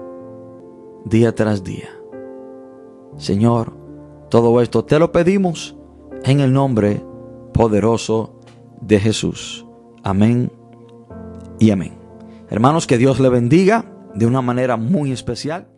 día 1.04 1.34
tras 1.34 1.62
día. 1.62 1.90
Señor, 3.16 3.72
todo 4.30 4.60
esto 4.60 4.84
te 4.84 4.98
lo 4.98 5.12
pedimos 5.12 5.76
en 6.24 6.40
el 6.40 6.52
nombre 6.52 7.02
poderoso 7.52 8.37
de 8.80 9.00
Jesús. 9.00 9.66
Amén 10.02 10.52
y 11.58 11.70
amén. 11.70 11.98
Hermanos, 12.50 12.86
que 12.86 12.98
Dios 12.98 13.20
le 13.20 13.28
bendiga 13.28 13.84
de 14.14 14.26
una 14.26 14.42
manera 14.42 14.76
muy 14.76 15.12
especial. 15.12 15.68